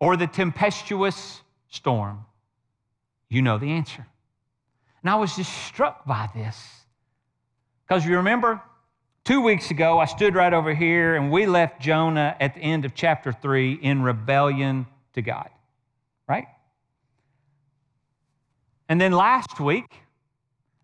or 0.00 0.16
the 0.16 0.26
tempestuous 0.26 1.42
storm. 1.68 2.24
You 3.28 3.40
know 3.40 3.56
the 3.56 3.70
answer. 3.70 4.04
And 5.04 5.08
I 5.08 5.14
was 5.14 5.36
just 5.36 5.52
struck 5.68 6.04
by 6.04 6.28
this. 6.34 6.58
Because 7.86 8.04
you 8.04 8.16
remember, 8.16 8.60
two 9.22 9.42
weeks 9.42 9.70
ago, 9.70 10.00
I 10.00 10.06
stood 10.06 10.34
right 10.34 10.52
over 10.52 10.74
here 10.74 11.14
and 11.14 11.30
we 11.30 11.46
left 11.46 11.80
Jonah 11.80 12.34
at 12.40 12.56
the 12.56 12.62
end 12.62 12.84
of 12.84 12.96
chapter 12.96 13.30
three 13.30 13.74
in 13.74 14.02
rebellion 14.02 14.88
to 15.12 15.22
God, 15.22 15.50
right? 16.28 16.48
And 18.90 19.00
then 19.00 19.12
last 19.12 19.60
week, 19.60 19.86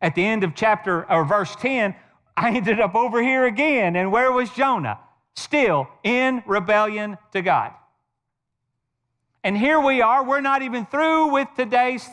at 0.01 0.15
the 0.15 0.25
end 0.25 0.45
of 0.45 0.55
chapter 0.55 1.11
or 1.11 1.25
verse 1.25 1.57
10, 1.57 1.93
I 2.37 2.55
ended 2.55 2.79
up 2.79 2.95
over 2.95 3.21
here 3.21 3.47
again. 3.47 3.97
And 3.97 4.13
where 4.13 4.31
was 4.31 4.49
Jonah? 4.51 5.01
Still 5.35 5.89
in 6.05 6.41
rebellion 6.47 7.19
to 7.33 7.43
God. 7.43 7.73
And 9.43 9.59
here 9.59 9.81
we 9.81 10.03
are, 10.03 10.25
we're 10.25 10.41
not 10.41 10.63
even 10.63 10.87
through 10.87 11.33
with 11.33 11.49
today's 11.57 12.09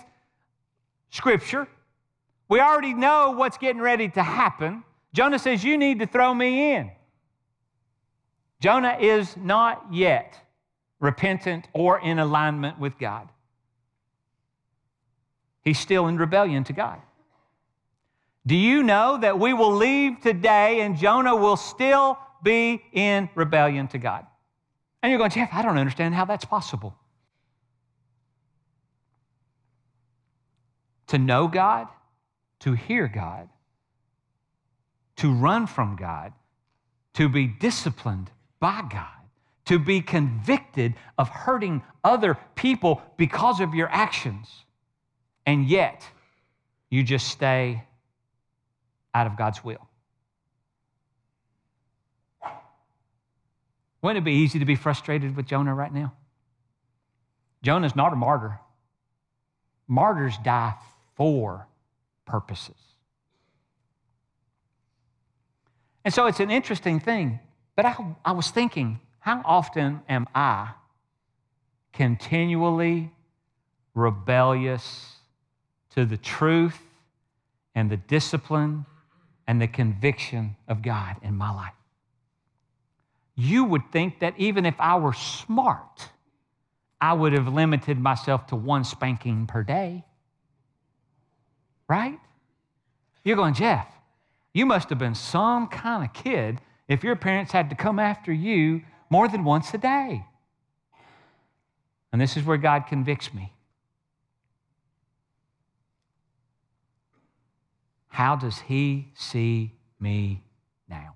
scripture. 1.12 1.68
We 2.50 2.60
already 2.60 2.96
know 2.96 3.32
what's 3.38 3.60
getting 3.60 3.82
ready 3.82 4.10
to 4.10 4.24
happen. 4.24 4.84
Jonah 5.14 5.38
says, 5.38 5.64
You 5.64 5.78
need 5.78 6.00
to 6.00 6.08
throw 6.08 6.34
me 6.34 6.74
in. 6.74 6.92
Jonah 8.60 8.98
is 9.00 9.38
not 9.38 9.86
yet 9.92 10.40
repentant 11.00 11.68
or 11.72 12.00
in 12.00 12.18
alignment 12.18 12.80
with 12.80 12.98
God. 12.98 13.30
He's 15.64 15.80
still 15.80 16.08
in 16.08 16.18
rebellion 16.18 16.64
to 16.66 16.74
God. 16.74 17.00
Do 18.46 18.56
you 18.56 18.84
know 18.84 19.18
that 19.22 19.40
we 19.40 19.54
will 19.54 19.74
leave 19.74 20.20
today 20.22 20.82
and 20.82 20.98
Jonah 20.98 21.36
will 21.36 21.56
still 21.56 22.18
be 22.44 22.84
in 22.92 23.30
rebellion 23.36 23.88
to 23.90 23.98
God? 23.98 24.26
And 25.02 25.10
you're 25.10 25.20
going, 25.20 25.32
Jeff, 25.32 25.50
I 25.54 25.62
don't 25.62 25.78
understand 25.78 26.14
how 26.14 26.26
that's 26.26 26.46
possible. 26.46 26.96
To 31.08 31.18
know 31.18 31.48
God, 31.48 31.88
to 32.62 32.74
hear 32.74 33.08
God, 33.08 33.50
to 35.18 35.32
run 35.32 35.68
from 35.68 35.96
God, 35.96 36.34
to 37.14 37.30
be 37.30 37.48
disciplined 37.48 38.32
by 38.60 38.82
God, 38.90 39.08
to 39.66 39.80
be 39.80 40.02
convicted 40.02 40.96
of 41.18 41.30
hurting 41.30 41.84
other 42.04 42.38
people 42.56 43.02
because 43.18 43.60
of 43.60 43.74
your 43.74 43.90
actions, 43.90 44.66
and 45.46 45.68
yet 45.68 46.08
you 46.90 47.04
just 47.04 47.28
stay 47.28 47.84
out 49.14 49.28
of 49.28 49.38
God's 49.38 49.64
will. 49.64 49.88
Wouldn't 54.02 54.22
it 54.22 54.26
be 54.26 54.34
easy 54.34 54.60
to 54.60 54.66
be 54.66 54.76
frustrated 54.76 55.36
with 55.36 55.46
Jonah 55.46 55.74
right 55.74 55.94
now? 55.94 56.14
Jonah's 57.62 57.96
not 57.96 58.12
a 58.12 58.16
martyr. 58.16 58.60
Martyrs 59.88 60.38
die 60.44 60.74
for 61.16 61.68
purposes. 62.26 62.76
And 66.04 66.14
so 66.14 66.26
it's 66.26 66.42
an 66.42 66.52
interesting 66.52 67.00
thing. 67.00 67.40
But 67.76 67.86
I, 67.86 67.96
I 68.26 68.32
was 68.34 68.52
thinking, 68.52 69.00
how 69.20 69.42
often 69.46 70.02
am 70.10 70.28
I 70.36 70.72
continually 71.94 73.12
rebellious 73.96 75.16
to 75.96 76.06
the 76.06 76.18
truth 76.18 76.80
and 77.76 77.90
the 77.90 77.98
discipline 77.98 78.86
and 79.48 79.62
the 79.62 79.68
conviction 79.68 80.56
of 80.68 80.82
God 80.82 81.16
in 81.22 81.36
my 81.36 81.54
life. 81.54 81.74
You 83.36 83.64
would 83.66 83.92
think 83.92 84.20
that 84.20 84.36
even 84.38 84.66
if 84.66 84.76
I 84.80 84.98
were 84.98 85.14
smart, 85.14 86.10
I 87.02 87.14
would 87.14 87.34
have 87.34 87.48
limited 87.48 88.00
myself 88.00 88.48
to 88.48 88.56
one 88.56 88.84
spanking 88.84 89.48
per 89.48 89.64
day. 89.64 90.06
Right? 91.88 92.20
You're 93.24 93.36
going, 93.36 93.54
Jeff, 93.54 93.88
you 94.54 94.66
must 94.66 94.90
have 94.90 95.00
been 95.00 95.16
some 95.16 95.68
kind 95.68 96.04
of 96.04 96.14
kid 96.14 96.62
if 96.88 97.04
your 97.04 97.16
parents 97.16 97.52
had 97.52 97.70
to 97.70 97.76
come 97.76 98.00
after 98.00 98.32
you 98.32 98.82
more 99.10 99.28
than 99.28 99.44
once 99.44 99.74
a 99.74 99.78
day. 99.78 100.26
And 102.12 102.22
this 102.22 102.38
is 102.38 102.44
where 102.44 102.58
God 102.58 102.86
convicts 102.88 103.34
me. 103.34 103.53
How 108.14 108.36
does 108.36 108.60
he 108.60 109.08
see 109.16 109.74
me 110.00 110.44
now? 110.88 111.16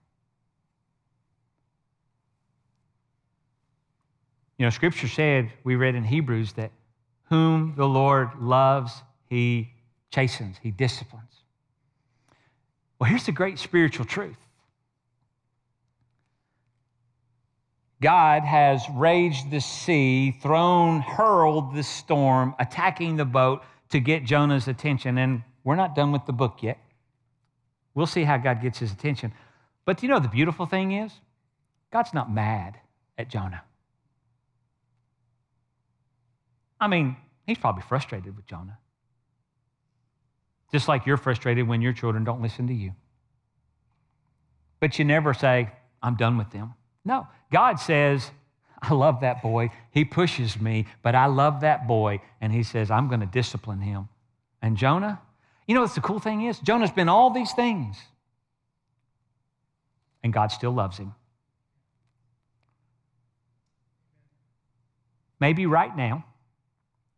You 4.57 4.65
know, 4.65 4.71
scripture 4.71 5.07
said, 5.07 5.51
we 5.63 5.75
read 5.75 5.93
in 5.93 6.03
Hebrews, 6.03 6.53
that 6.53 6.71
whom 7.29 7.75
the 7.77 7.85
Lord 7.85 8.29
loves, 8.39 9.03
he 9.29 9.69
chastens, 10.09 10.57
he 10.59 10.71
disciplines. 10.71 11.43
Well, 12.97 13.07
here's 13.07 13.27
the 13.27 13.31
great 13.31 13.59
spiritual 13.59 14.07
truth 14.07 14.39
God 18.01 18.41
has 18.41 18.81
raged 18.91 19.51
the 19.51 19.61
sea, 19.61 20.31
thrown, 20.41 21.01
hurled 21.01 21.75
the 21.75 21.83
storm, 21.83 22.55
attacking 22.57 23.17
the 23.17 23.25
boat 23.25 23.61
to 23.89 23.99
get 23.99 24.23
Jonah's 24.23 24.67
attention. 24.67 25.19
And 25.19 25.43
we're 25.63 25.75
not 25.75 25.93
done 25.93 26.11
with 26.11 26.25
the 26.25 26.33
book 26.33 26.63
yet. 26.63 26.79
We'll 27.97 28.05
see 28.05 28.25
how 28.25 28.37
God 28.37 28.61
gets 28.61 28.77
his 28.77 28.91
attention. 28.91 29.33
But 29.83 30.03
you 30.03 30.07
know 30.07 30.19
the 30.19 30.27
beautiful 30.27 30.67
thing 30.67 30.91
is? 30.91 31.11
God's 31.91 32.13
not 32.13 32.31
mad 32.31 32.77
at 33.17 33.27
Jonah. 33.27 33.63
I 36.79 36.89
mean, 36.89 37.17
he's 37.47 37.57
probably 37.57 37.81
frustrated 37.81 38.35
with 38.35 38.45
Jonah. 38.45 38.77
Just 40.71 40.87
like 40.87 41.07
you're 41.07 41.17
frustrated 41.17 41.67
when 41.67 41.81
your 41.81 41.91
children 41.91 42.23
don't 42.23 42.39
listen 42.39 42.67
to 42.67 42.73
you. 42.73 42.91
But 44.79 44.99
you 44.99 45.05
never 45.05 45.33
say, 45.33 45.71
I'm 46.03 46.17
done 46.17 46.37
with 46.37 46.51
them. 46.51 46.75
No, 47.03 47.25
God 47.51 47.79
says, 47.79 48.29
I 48.79 48.93
love 48.93 49.21
that 49.21 49.41
boy. 49.41 49.71
He 49.89 50.05
pushes 50.05 50.61
me, 50.61 50.85
but 51.01 51.15
I 51.15 51.25
love 51.25 51.61
that 51.61 51.87
boy. 51.87 52.21
And 52.41 52.53
he 52.53 52.61
says, 52.61 52.91
I'm 52.91 53.07
going 53.07 53.21
to 53.21 53.25
discipline 53.25 53.81
him. 53.81 54.07
And 54.61 54.77
Jonah, 54.77 55.19
you 55.67 55.75
know 55.75 55.81
what 55.81 55.93
the 55.93 56.01
cool 56.01 56.19
thing 56.19 56.43
is? 56.43 56.59
Jonah's 56.59 56.91
been 56.91 57.09
all 57.09 57.29
these 57.29 57.51
things, 57.51 57.97
and 60.23 60.31
God 60.33 60.51
still 60.51 60.71
loves 60.71 60.97
him. 60.97 61.13
Maybe 65.39 65.65
right 65.65 65.95
now, 65.95 66.25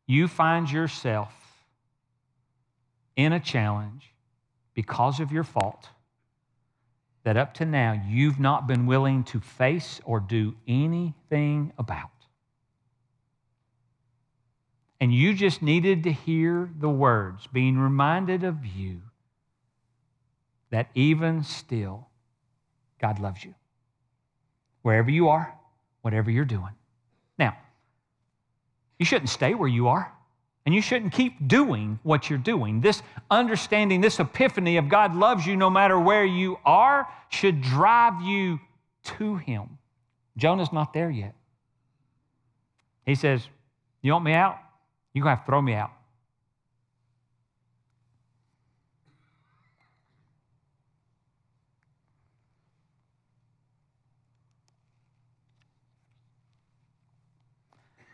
you 0.07 0.27
find 0.27 0.69
yourself 0.69 1.31
in 3.15 3.31
a 3.31 3.39
challenge 3.39 4.13
because 4.73 5.19
of 5.19 5.31
your 5.31 5.43
fault 5.43 5.87
that 7.23 7.37
up 7.37 7.53
to 7.55 7.65
now 7.65 8.01
you've 8.07 8.39
not 8.39 8.67
been 8.67 8.87
willing 8.87 9.23
to 9.25 9.39
face 9.39 10.01
or 10.05 10.19
do 10.19 10.55
anything 10.67 11.71
about 11.77 12.09
and 14.99 15.13
you 15.13 15.33
just 15.33 15.61
needed 15.61 16.03
to 16.03 16.11
hear 16.11 16.69
the 16.79 16.89
words, 16.89 17.47
being 17.51 17.77
reminded 17.77 18.43
of 18.43 18.65
you 18.65 19.01
that 20.71 20.89
even 20.93 21.43
still, 21.43 22.07
God 22.99 23.19
loves 23.19 23.43
you. 23.43 23.55
Wherever 24.81 25.09
you 25.09 25.29
are, 25.29 25.53
whatever 26.01 26.29
you're 26.29 26.45
doing. 26.45 26.73
Now, 27.37 27.57
you 28.97 29.05
shouldn't 29.05 29.29
stay 29.29 29.53
where 29.53 29.69
you 29.69 29.87
are, 29.87 30.11
and 30.65 30.75
you 30.75 30.81
shouldn't 30.81 31.13
keep 31.13 31.47
doing 31.47 31.99
what 32.03 32.29
you're 32.29 32.37
doing. 32.37 32.81
This 32.81 33.01
understanding, 33.31 34.01
this 34.01 34.19
epiphany 34.19 34.77
of 34.77 34.89
God 34.89 35.15
loves 35.15 35.45
you 35.45 35.55
no 35.55 35.69
matter 35.69 35.97
where 35.99 36.25
you 36.25 36.59
are, 36.65 37.07
should 37.29 37.61
drive 37.61 38.21
you 38.21 38.59
to 39.03 39.37
Him. 39.37 39.77
Jonah's 40.37 40.73
not 40.73 40.93
there 40.93 41.09
yet. 41.09 41.35
He 43.05 43.15
says, 43.15 43.47
You 44.01 44.11
want 44.11 44.25
me 44.25 44.33
out? 44.33 44.57
You're 45.13 45.23
going 45.23 45.35
to 45.35 45.37
have 45.37 45.45
to 45.45 45.49
throw 45.49 45.61
me 45.61 45.73
out. 45.73 45.91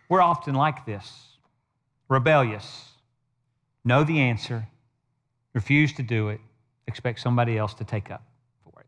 We're 0.07 0.21
often 0.21 0.55
like 0.55 0.85
this 0.85 1.11
rebellious, 2.07 2.89
know 3.83 4.03
the 4.03 4.19
answer, 4.19 4.67
refuse 5.53 5.93
to 5.93 6.03
do 6.03 6.29
it, 6.29 6.39
expect 6.87 7.19
somebody 7.19 7.57
else 7.57 7.73
to 7.75 7.83
take 7.83 8.11
up 8.11 8.23
for 8.63 8.81
it. 8.81 8.85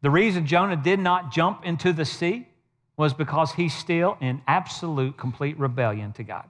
The 0.00 0.10
reason 0.10 0.46
Jonah 0.46 0.76
did 0.76 0.98
not 0.98 1.32
jump 1.32 1.64
into 1.64 1.92
the 1.92 2.04
sea 2.04 2.48
was 2.96 3.14
because 3.14 3.52
he's 3.52 3.74
still 3.74 4.16
in 4.20 4.42
absolute, 4.46 5.16
complete 5.16 5.58
rebellion 5.58 6.12
to 6.12 6.22
God. 6.22 6.44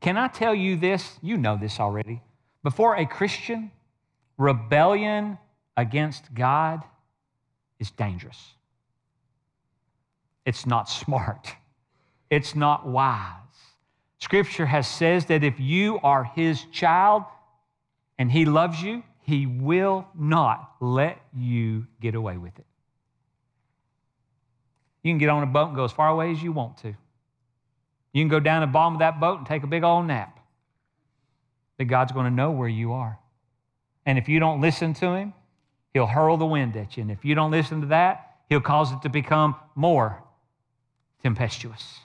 Can 0.00 0.16
I 0.16 0.28
tell 0.28 0.54
you 0.54 0.76
this? 0.76 1.18
You 1.22 1.36
know 1.36 1.56
this 1.56 1.80
already. 1.80 2.22
Before 2.62 2.96
a 2.96 3.04
Christian, 3.04 3.70
rebellion 4.36 5.38
against 5.76 6.32
God 6.34 6.82
is 7.78 7.90
dangerous. 7.90 8.54
It's 10.44 10.66
not 10.66 10.88
smart. 10.88 11.54
It's 12.30 12.54
not 12.54 12.86
wise. 12.86 13.34
Scripture 14.18 14.66
has 14.66 14.88
says 14.88 15.26
that 15.26 15.44
if 15.44 15.60
you 15.60 15.98
are 16.02 16.24
his 16.24 16.64
child 16.72 17.24
and 18.18 18.30
he 18.30 18.44
loves 18.44 18.82
you, 18.82 19.02
he 19.20 19.46
will 19.46 20.06
not 20.14 20.74
let 20.80 21.20
you 21.36 21.86
get 22.00 22.14
away 22.14 22.36
with 22.36 22.58
it. 22.58 22.66
You 25.08 25.14
can 25.14 25.18
get 25.18 25.30
on 25.30 25.42
a 25.42 25.46
boat 25.46 25.68
and 25.68 25.74
go 25.74 25.84
as 25.84 25.92
far 25.92 26.08
away 26.08 26.32
as 26.32 26.42
you 26.42 26.52
want 26.52 26.76
to. 26.82 26.88
You 28.12 28.22
can 28.22 28.28
go 28.28 28.40
down 28.40 28.60
the 28.60 28.66
bottom 28.66 28.92
of 28.92 28.98
that 28.98 29.18
boat 29.18 29.38
and 29.38 29.46
take 29.46 29.62
a 29.62 29.66
big 29.66 29.82
old 29.82 30.04
nap. 30.04 30.38
But 31.78 31.86
God's 31.86 32.12
going 32.12 32.26
to 32.26 32.30
know 32.30 32.50
where 32.50 32.68
you 32.68 32.92
are. 32.92 33.18
And 34.04 34.18
if 34.18 34.28
you 34.28 34.38
don't 34.38 34.60
listen 34.60 34.92
to 34.94 35.14
him, 35.14 35.32
he'll 35.94 36.04
hurl 36.04 36.36
the 36.36 36.44
wind 36.44 36.76
at 36.76 36.98
you. 36.98 37.00
And 37.00 37.10
if 37.10 37.24
you 37.24 37.34
don't 37.34 37.50
listen 37.50 37.80
to 37.80 37.86
that, 37.86 38.36
he'll 38.50 38.60
cause 38.60 38.92
it 38.92 39.00
to 39.00 39.08
become 39.08 39.56
more 39.74 40.22
tempestuous. 41.22 42.00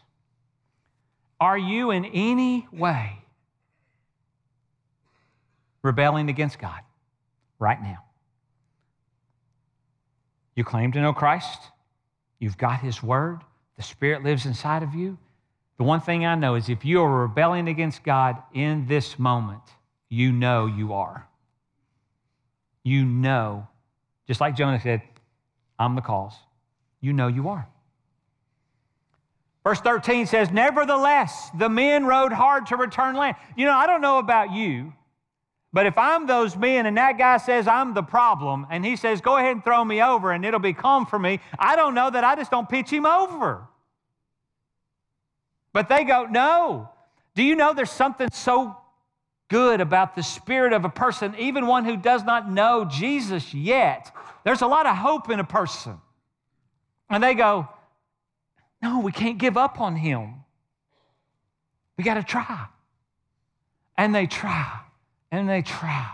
Are 1.41 1.57
you 1.57 1.91
in 1.91 2.05
any 2.05 2.69
way 2.71 3.17
rebelling 5.81 6.29
against 6.29 6.57
God 6.57 6.79
right 7.59 7.83
now? 7.83 8.05
You 10.55 10.63
claim 10.63 10.93
to 10.93 11.01
know 11.01 11.11
Christ, 11.11 11.59
you've 12.43 12.57
got 12.57 12.81
His 12.81 13.01
Word, 13.01 13.39
the 13.77 13.83
Spirit 13.83 14.23
lives 14.23 14.45
inside 14.45 14.83
of 14.83 14.93
you. 14.93 15.17
The 15.77 15.83
one 15.83 16.01
thing 16.01 16.25
I 16.25 16.35
know 16.35 16.55
is 16.55 16.69
if 16.69 16.83
you 16.85 17.01
are 17.01 17.21
rebelling 17.21 17.67
against 17.67 18.03
God 18.03 18.37
in 18.53 18.85
this 18.85 19.17
moment, 19.17 19.61
you 20.09 20.31
know 20.31 20.65
you 20.65 20.93
are. 20.93 21.27
You 22.83 23.05
know, 23.05 23.67
just 24.27 24.41
like 24.41 24.57
Jonah 24.57 24.81
said, 24.81 25.01
I'm 25.79 25.95
the 25.95 26.01
cause. 26.01 26.33
You 26.99 27.13
know 27.13 27.27
you 27.27 27.47
are. 27.49 27.67
Verse 29.63 29.79
13 29.79 30.27
says, 30.27 30.51
Nevertheless, 30.51 31.49
the 31.57 31.69
men 31.69 32.05
rowed 32.05 32.33
hard 32.33 32.67
to 32.67 32.75
return 32.75 33.15
land. 33.15 33.37
You 33.55 33.65
know, 33.65 33.73
I 33.73 33.87
don't 33.87 34.01
know 34.01 34.19
about 34.19 34.51
you, 34.51 34.93
but 35.73 35.85
if 35.85 35.97
I'm 35.97 36.27
those 36.27 36.55
men 36.55 36.85
and 36.85 36.97
that 36.97 37.17
guy 37.17 37.37
says 37.37 37.67
I'm 37.67 37.93
the 37.93 38.03
problem 38.03 38.67
and 38.69 38.85
he 38.85 38.95
says, 38.95 39.19
Go 39.19 39.37
ahead 39.37 39.51
and 39.51 39.63
throw 39.63 39.83
me 39.83 40.01
over 40.01 40.31
and 40.31 40.45
it'll 40.45 40.59
be 40.59 40.73
calm 40.73 41.05
for 41.05 41.19
me, 41.19 41.39
I 41.57 41.75
don't 41.75 41.95
know 41.95 42.09
that 42.09 42.23
I 42.23 42.35
just 42.35 42.51
don't 42.51 42.69
pitch 42.69 42.89
him 42.89 43.05
over. 43.05 43.67
But 45.73 45.89
they 45.89 46.03
go, 46.03 46.25
No. 46.25 46.89
Do 47.35 47.43
you 47.43 47.55
know 47.55 47.73
there's 47.73 47.91
something 47.91 48.29
so 48.31 48.77
good 49.49 49.81
about 49.81 50.15
the 50.15 50.23
spirit 50.23 50.71
of 50.71 50.85
a 50.85 50.89
person, 50.89 51.35
even 51.37 51.65
one 51.67 51.83
who 51.83 51.97
does 51.97 52.23
not 52.23 52.49
know 52.49 52.85
Jesus 52.85 53.53
yet? 53.53 54.15
There's 54.43 54.61
a 54.61 54.67
lot 54.67 54.85
of 54.85 54.95
hope 54.95 55.29
in 55.29 55.39
a 55.39 55.43
person. 55.43 55.99
And 57.09 57.23
they 57.23 57.33
go, 57.33 57.67
no, 58.81 58.99
we 58.99 59.11
can't 59.11 59.37
give 59.37 59.55
up 59.55 59.79
on 59.79 59.95
him. 59.95 60.43
We 61.97 62.03
got 62.03 62.15
to 62.15 62.23
try. 62.23 62.65
And 63.97 64.13
they 64.13 64.25
try, 64.25 64.79
and 65.33 65.49
they 65.49 65.63
try, 65.63 66.09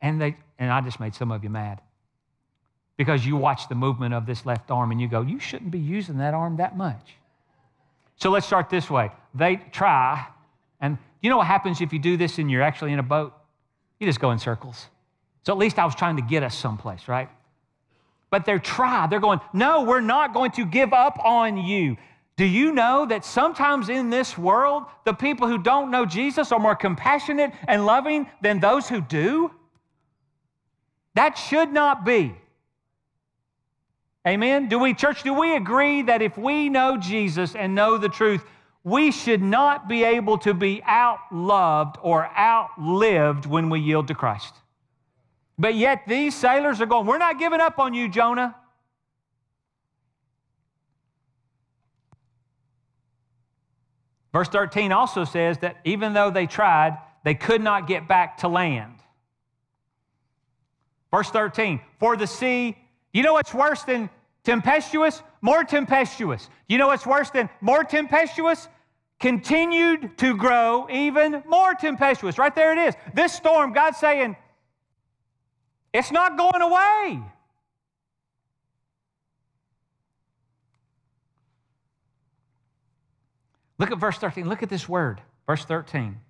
and 0.00 0.20
they, 0.20 0.36
and 0.56 0.70
I 0.70 0.80
just 0.80 1.00
made 1.00 1.14
some 1.14 1.32
of 1.32 1.42
you 1.42 1.50
mad 1.50 1.80
because 2.96 3.26
you 3.26 3.36
watch 3.36 3.68
the 3.68 3.74
movement 3.74 4.14
of 4.14 4.24
this 4.24 4.46
left 4.46 4.70
arm 4.70 4.92
and 4.92 5.00
you 5.00 5.08
go, 5.08 5.20
you 5.22 5.40
shouldn't 5.40 5.72
be 5.72 5.80
using 5.80 6.18
that 6.18 6.32
arm 6.32 6.58
that 6.58 6.76
much. 6.76 7.16
So 8.16 8.30
let's 8.30 8.46
start 8.46 8.70
this 8.70 8.88
way. 8.88 9.10
They 9.34 9.56
try, 9.72 10.24
and 10.80 10.96
you 11.20 11.28
know 11.28 11.38
what 11.38 11.48
happens 11.48 11.80
if 11.80 11.92
you 11.92 11.98
do 11.98 12.16
this 12.16 12.38
and 12.38 12.48
you're 12.48 12.62
actually 12.62 12.92
in 12.92 13.00
a 13.00 13.02
boat? 13.02 13.34
You 13.98 14.06
just 14.06 14.20
go 14.20 14.30
in 14.30 14.38
circles. 14.38 14.86
So 15.44 15.52
at 15.52 15.58
least 15.58 15.80
I 15.80 15.84
was 15.84 15.96
trying 15.96 16.16
to 16.16 16.22
get 16.22 16.44
us 16.44 16.54
someplace, 16.54 17.08
right? 17.08 17.28
but 18.32 18.46
they're 18.46 18.58
tried. 18.58 19.10
They're 19.10 19.20
going, 19.20 19.40
No, 19.52 19.82
we're 19.82 20.00
not 20.00 20.32
going 20.32 20.52
to 20.52 20.64
give 20.64 20.92
up 20.92 21.18
on 21.22 21.58
you. 21.58 21.98
Do 22.36 22.44
you 22.46 22.72
know 22.72 23.06
that 23.06 23.24
sometimes 23.24 23.88
in 23.88 24.10
this 24.10 24.38
world, 24.38 24.84
the 25.04 25.12
people 25.12 25.48
who 25.48 25.58
don't 25.58 25.90
know 25.90 26.06
Jesus 26.06 26.50
are 26.50 26.58
more 26.58 26.74
compassionate 26.74 27.52
and 27.68 27.84
loving 27.84 28.28
than 28.40 28.58
those 28.58 28.88
who 28.88 29.00
do? 29.00 29.50
That 31.14 31.36
should 31.36 31.72
not 31.72 32.04
be. 32.04 32.34
Amen. 34.26 34.68
Do 34.68 34.78
we, 34.78 34.94
church, 34.94 35.24
do 35.24 35.34
we 35.34 35.56
agree 35.56 36.02
that 36.02 36.22
if 36.22 36.38
we 36.38 36.68
know 36.68 36.96
Jesus 36.96 37.54
and 37.54 37.74
know 37.74 37.98
the 37.98 38.08
truth, 38.08 38.44
we 38.84 39.10
should 39.10 39.42
not 39.42 39.88
be 39.88 40.04
able 40.04 40.38
to 40.38 40.54
be 40.54 40.80
outloved 40.88 41.96
or 42.02 42.26
outlived 42.38 43.46
when 43.46 43.68
we 43.68 43.80
yield 43.80 44.08
to 44.08 44.14
Christ? 44.14 44.54
But 45.58 45.74
yet 45.74 46.02
these 46.06 46.34
sailors 46.34 46.80
are 46.80 46.86
going, 46.86 47.06
We're 47.06 47.18
not 47.18 47.38
giving 47.38 47.60
up 47.60 47.78
on 47.78 47.94
you, 47.94 48.08
Jonah. 48.08 48.56
Verse 54.32 54.48
13 54.48 54.92
also 54.92 55.24
says 55.24 55.58
that 55.58 55.76
even 55.84 56.14
though 56.14 56.30
they 56.30 56.46
tried, 56.46 56.98
they 57.24 57.34
could 57.34 57.62
not 57.62 57.86
get 57.86 58.08
back 58.08 58.38
to 58.38 58.48
land. 58.48 58.94
Verse 61.10 61.30
13, 61.30 61.80
for 61.98 62.16
the 62.16 62.26
sea, 62.26 62.76
you 63.12 63.22
know 63.22 63.34
what's 63.34 63.52
worse 63.52 63.82
than 63.82 64.08
tempestuous? 64.44 65.22
More 65.42 65.62
tempestuous. 65.62 66.48
You 66.68 66.78
know 66.78 66.86
what's 66.86 67.06
worse 67.06 67.30
than 67.30 67.50
more 67.60 67.84
tempestuous? 67.84 68.68
Continued 69.20 70.16
to 70.18 70.36
grow 70.36 70.88
even 70.90 71.42
more 71.46 71.74
tempestuous. 71.74 72.38
Right 72.38 72.54
there 72.54 72.72
it 72.72 72.78
is. 72.78 72.94
This 73.14 73.34
storm, 73.34 73.72
God's 73.72 73.98
saying, 73.98 74.36
it's 75.92 76.10
not 76.10 76.38
going 76.38 76.62
away. 76.62 77.22
Look 83.82 83.90
at 83.90 83.98
verse 83.98 84.16
13. 84.18 84.48
Look 84.48 84.62
at 84.62 84.68
this 84.68 84.88
word. 84.88 85.20
Verse 85.44 85.64
13. 85.64 86.20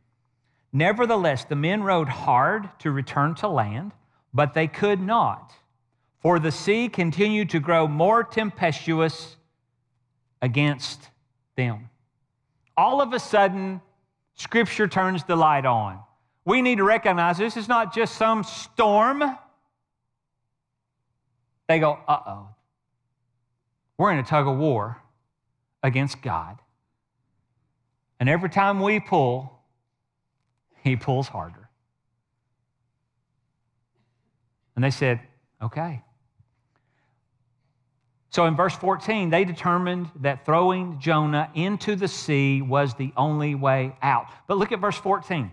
Nevertheless, 0.73 1.45
the 1.45 1.55
men 1.55 1.83
rowed 1.83 2.09
hard 2.09 2.71
to 2.79 2.91
return 2.91 3.35
to 3.37 3.49
land, 3.49 3.93
but 4.33 4.55
they 4.55 4.67
could 4.67 5.03
not, 5.03 5.53
for 6.23 6.39
the 6.39 6.51
sea 6.51 6.89
continued 6.89 7.51
to 7.51 7.61
grow 7.61 7.87
more 7.87 8.25
tempestuous 8.25 9.37
against 10.41 11.11
them. 11.55 11.91
All 12.75 13.03
of 13.03 13.13
a 13.13 13.21
sudden, 13.21 13.83
Scripture 14.35 14.89
turns 14.89 15.25
the 15.25 15.37
light 15.37 15.67
on. 15.67 16.01
We 16.47 16.63
need 16.63 16.79
to 16.79 16.85
recognize 16.85 17.37
this 17.37 17.59
is 17.59 17.69
not 17.69 17.95
just 17.95 18.17
some 18.17 18.45
storm 18.45 19.23
they 21.69 21.79
go, 21.79 21.99
uh 22.09 22.19
oh, 22.27 22.49
we're 23.99 24.13
in 24.13 24.19
a 24.19 24.23
tug 24.23 24.47
of 24.47 24.57
war 24.57 25.01
against 25.83 26.23
God. 26.23 26.59
And 28.23 28.29
every 28.29 28.51
time 28.51 28.79
we 28.79 29.01
pull, 29.01 29.51
he 30.85 30.95
pulls 30.95 31.27
harder. 31.27 31.69
And 34.77 34.85
they 34.85 34.93
said, 34.93 35.19
okay. 35.61 36.05
So 38.31 38.47
in 38.47 38.55
verse 38.55 38.77
14, 38.77 39.31
they 39.31 39.45
determined 39.45 40.09
that 40.21 40.47
throwing 40.47 41.01
Jonah 41.01 41.51
into 41.57 41.97
the 41.97 42.07
sea 42.07 42.63
was 42.63 42.95
the 42.95 43.13
only 43.17 43.57
way 43.57 43.97
out. 44.01 44.27
But 44.47 44.57
look 44.57 44.71
at 44.71 44.79
verse 44.79 44.99
14. 44.99 45.51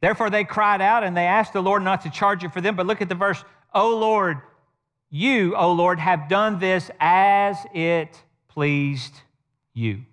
Therefore, 0.00 0.30
they 0.30 0.44
cried 0.44 0.80
out 0.80 1.02
and 1.02 1.16
they 1.16 1.26
asked 1.26 1.54
the 1.54 1.60
Lord 1.60 1.82
not 1.82 2.02
to 2.02 2.10
charge 2.10 2.44
it 2.44 2.52
for 2.52 2.60
them. 2.60 2.76
But 2.76 2.86
look 2.86 3.02
at 3.02 3.08
the 3.08 3.16
verse 3.16 3.44
O 3.74 3.96
Lord, 3.96 4.36
you, 5.10 5.56
O 5.56 5.72
Lord, 5.72 5.98
have 5.98 6.28
done 6.28 6.60
this 6.60 6.88
as 7.00 7.56
it 7.74 8.16
pleased 8.46 9.20
you. 9.72 10.04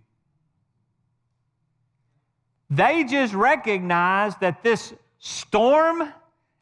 They 2.71 3.03
just 3.03 3.33
recognize 3.33 4.35
that 4.37 4.63
this 4.63 4.93
storm 5.19 6.11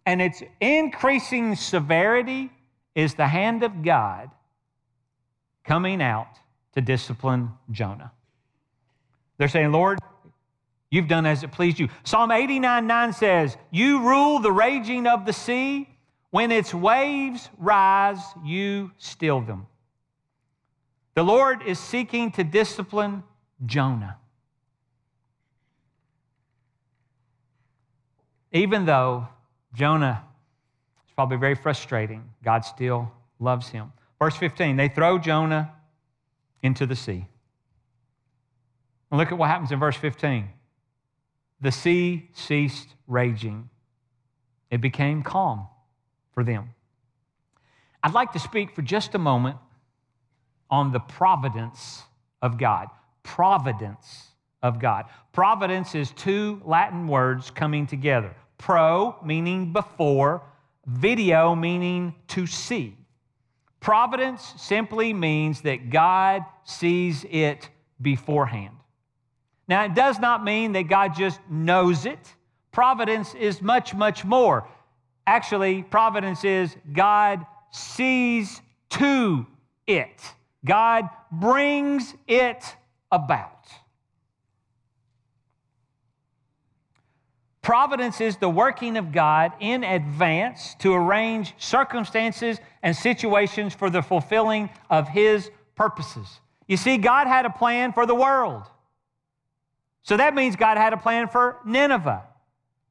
and 0.07 0.19
its 0.19 0.41
increasing 0.59 1.55
severity 1.55 2.49
is 2.95 3.13
the 3.13 3.27
hand 3.27 3.61
of 3.61 3.83
God 3.83 4.31
coming 5.63 6.01
out 6.01 6.27
to 6.73 6.81
discipline 6.81 7.51
Jonah. 7.69 8.11
They're 9.37 9.47
saying, 9.47 9.71
Lord, 9.71 9.99
you've 10.89 11.07
done 11.07 11.27
as 11.27 11.43
it 11.43 11.51
pleased 11.51 11.77
you. 11.77 11.89
Psalm 12.03 12.31
89 12.31 12.87
9 12.87 13.13
says, 13.13 13.55
You 13.69 14.01
rule 14.01 14.39
the 14.39 14.51
raging 14.51 15.05
of 15.05 15.27
the 15.27 15.33
sea 15.33 15.87
when 16.31 16.51
its 16.51 16.73
waves 16.73 17.49
rise, 17.59 18.21
you 18.43 18.91
still 18.97 19.41
them. 19.41 19.67
The 21.13 21.23
Lord 21.23 21.61
is 21.61 21.77
seeking 21.77 22.31
to 22.31 22.43
discipline 22.43 23.23
Jonah. 23.63 24.17
Even 28.51 28.85
though 28.85 29.27
Jonah 29.73 30.23
is 31.05 31.13
probably 31.13 31.37
very 31.37 31.55
frustrating, 31.55 32.23
God 32.43 32.65
still 32.65 33.11
loves 33.39 33.69
him. 33.69 33.91
Verse 34.19 34.35
15 34.35 34.75
they 34.75 34.89
throw 34.89 35.17
Jonah 35.17 35.71
into 36.61 36.85
the 36.85 36.95
sea. 36.95 37.25
And 39.11 39.19
look 39.19 39.31
at 39.31 39.37
what 39.37 39.49
happens 39.49 39.71
in 39.71 39.79
verse 39.79 39.95
15. 39.95 40.49
The 41.61 41.71
sea 41.71 42.29
ceased 42.33 42.87
raging, 43.07 43.69
it 44.69 44.81
became 44.81 45.23
calm 45.23 45.67
for 46.33 46.43
them. 46.43 46.69
I'd 48.01 48.13
like 48.13 48.31
to 48.33 48.39
speak 48.39 48.75
for 48.75 48.81
just 48.81 49.15
a 49.15 49.19
moment 49.19 49.57
on 50.69 50.91
the 50.91 50.99
providence 50.99 52.03
of 52.41 52.57
God. 52.57 52.87
Providence 53.23 54.28
of 54.61 54.79
God. 54.79 55.05
Providence 55.31 55.95
is 55.95 56.11
two 56.11 56.61
Latin 56.65 57.07
words 57.07 57.51
coming 57.51 57.87
together 57.87 58.35
pro, 58.57 59.15
meaning 59.23 59.71
before, 59.71 60.43
video, 60.85 61.55
meaning 61.55 62.13
to 62.27 62.45
see. 62.45 62.95
Providence 63.79 64.53
simply 64.57 65.13
means 65.13 65.61
that 65.61 65.89
God 65.89 66.43
sees 66.65 67.25
it 67.29 67.69
beforehand. 68.01 68.75
Now, 69.67 69.85
it 69.85 69.95
does 69.95 70.19
not 70.19 70.43
mean 70.43 70.73
that 70.73 70.83
God 70.83 71.15
just 71.15 71.39
knows 71.49 72.05
it. 72.05 72.35
Providence 72.71 73.33
is 73.35 73.61
much, 73.61 73.93
much 73.93 74.25
more. 74.25 74.67
Actually, 75.25 75.83
providence 75.83 76.43
is 76.43 76.75
God 76.91 77.45
sees 77.71 78.61
to 78.89 79.45
it, 79.87 80.21
God 80.65 81.07
brings 81.31 82.15
it 82.27 82.75
about. 83.11 83.67
Providence 87.61 88.21
is 88.21 88.37
the 88.37 88.49
working 88.49 88.97
of 88.97 89.11
God 89.11 89.51
in 89.59 89.83
advance 89.83 90.75
to 90.79 90.93
arrange 90.93 91.53
circumstances 91.57 92.59
and 92.81 92.95
situations 92.95 93.73
for 93.73 93.89
the 93.89 94.01
fulfilling 94.01 94.69
of 94.89 95.09
His 95.09 95.51
purposes. 95.75 96.39
You 96.67 96.77
see, 96.77 96.97
God 96.97 97.27
had 97.27 97.45
a 97.45 97.49
plan 97.49 97.91
for 97.91 98.05
the 98.05 98.15
world. 98.15 98.63
So 100.03 100.17
that 100.17 100.33
means 100.33 100.55
God 100.55 100.77
had 100.77 100.93
a 100.93 100.97
plan 100.97 101.27
for 101.27 101.57
Nineveh. 101.65 102.23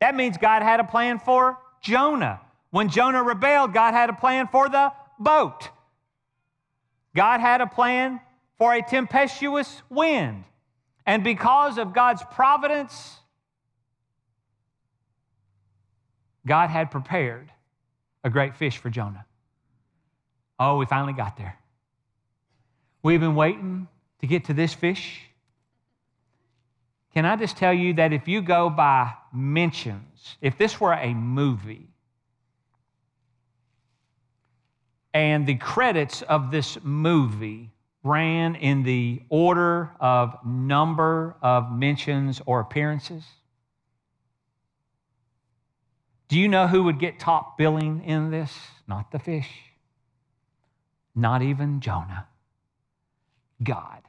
That 0.01 0.15
means 0.15 0.37
God 0.37 0.63
had 0.63 0.81
a 0.81 0.85
plan 0.85 1.19
for 1.19 1.59
Jonah. 1.81 2.41
When 2.71 2.91
Jonah 2.91 3.23
rebelled, 3.23 3.73
God 3.73 3.95
had 3.95 4.11
a 4.11 4.13
plan 4.13 4.49
for 4.49 4.69
the 4.69 4.93
boat. 5.19 5.71
God 7.17 7.41
had 7.41 7.61
a 7.61 7.67
plan 7.67 8.21
for 8.59 8.75
a 8.75 8.83
tempestuous 8.83 9.83
wind. 9.89 10.45
And 11.07 11.25
because 11.25 11.79
of 11.79 11.95
God's 11.95 12.23
providence, 12.31 13.17
God 16.49 16.71
had 16.71 16.91
prepared 16.91 17.53
a 18.25 18.31
great 18.31 18.57
fish 18.57 18.79
for 18.79 18.91
Jonah. 18.91 19.25
Oh, 20.59 20.79
we 20.79 20.87
finally 20.87 21.13
got 21.13 21.37
there. 21.37 21.57
We've 23.03 23.21
been 23.21 23.37
waiting 23.37 23.87
to 24.21 24.27
get 24.27 24.47
to 24.47 24.55
this 24.55 24.75
fish. 24.75 25.23
Can 27.15 27.25
I 27.25 27.37
just 27.37 27.57
tell 27.57 27.73
you 27.73 27.95
that 27.95 28.13
if 28.13 28.27
you 28.27 28.43
go 28.43 28.71
by 28.71 29.13
mentions, 29.33 30.37
if 30.41 30.59
this 30.59 30.81
were 30.81 30.95
a 30.95 31.15
movie, 31.15 31.89
and 35.15 35.47
the 35.47 35.57
credits 35.57 36.23
of 36.23 36.51
this 36.51 36.79
movie 36.83 37.71
ran 38.03 38.55
in 38.57 38.83
the 38.83 39.23
order 39.29 39.93
of 40.01 40.37
number 40.45 41.37
of 41.43 41.73
mentions 41.73 42.41
or 42.47 42.61
appearances, 42.61 43.25
do 46.29 46.39
you 46.39 46.49
know 46.49 46.67
who 46.67 46.85
would 46.85 46.99
get 46.99 47.19
top 47.19 47.57
billing 47.57 48.05
in 48.05 48.31
this? 48.31 48.53
Not 48.87 49.11
the 49.11 49.19
fish, 49.19 49.49
not 51.15 51.43
even 51.43 51.81
Jonah. 51.81 52.27
God. 53.63 54.03